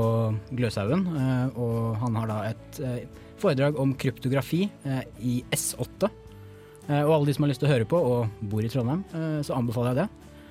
Gløshaugen, 0.55 1.05
og 1.57 1.97
han 2.01 2.15
har 2.15 2.27
da 2.29 2.43
et 2.55 2.81
foredrag 3.43 3.79
om 3.81 3.95
kryptografi 3.99 4.65
eh, 4.85 5.03
i 5.25 5.41
S8. 5.55 6.09
Eh, 6.89 7.03
og 7.03 7.13
alle 7.15 7.29
de 7.29 7.37
som 7.37 7.47
har 7.47 7.53
lyst 7.53 7.63
til 7.63 7.69
å 7.69 7.75
høre 7.75 7.89
på 7.89 8.01
og 8.01 8.41
bor 8.51 8.65
i 8.65 8.71
Trondheim, 8.73 9.05
eh, 9.13 9.39
så 9.47 9.57
anbefaler 9.59 9.95
jeg 9.95 10.03
det. 10.03 10.09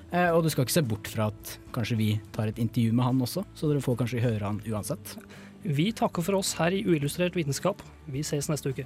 Og 0.07 0.39
du 0.39 0.47
skal 0.47 0.63
ikke 0.63 0.71
se 0.71 0.85
bort 0.87 1.09
fra 1.11 1.25
at 1.33 1.49
kanskje 1.75 1.97
vi 1.99 2.05
tar 2.31 2.47
et 2.47 2.61
intervju 2.63 2.93
med 2.95 3.03
han 3.03 3.17
også, 3.25 3.41
så 3.59 3.67
dere 3.67 3.83
får 3.83 3.97
kanskje 3.99 4.21
høre 4.23 4.45
han 4.45 4.61
uansett. 4.63 5.17
Vi 5.67 5.89
takker 5.91 6.23
for 6.23 6.37
oss 6.37 6.53
her 6.55 6.71
i 6.71 6.79
Uillustrert 6.87 7.35
vitenskap. 7.35 7.83
Vi 8.07 8.23
ses 8.23 8.47
neste 8.47 8.71
uke. 8.71 8.85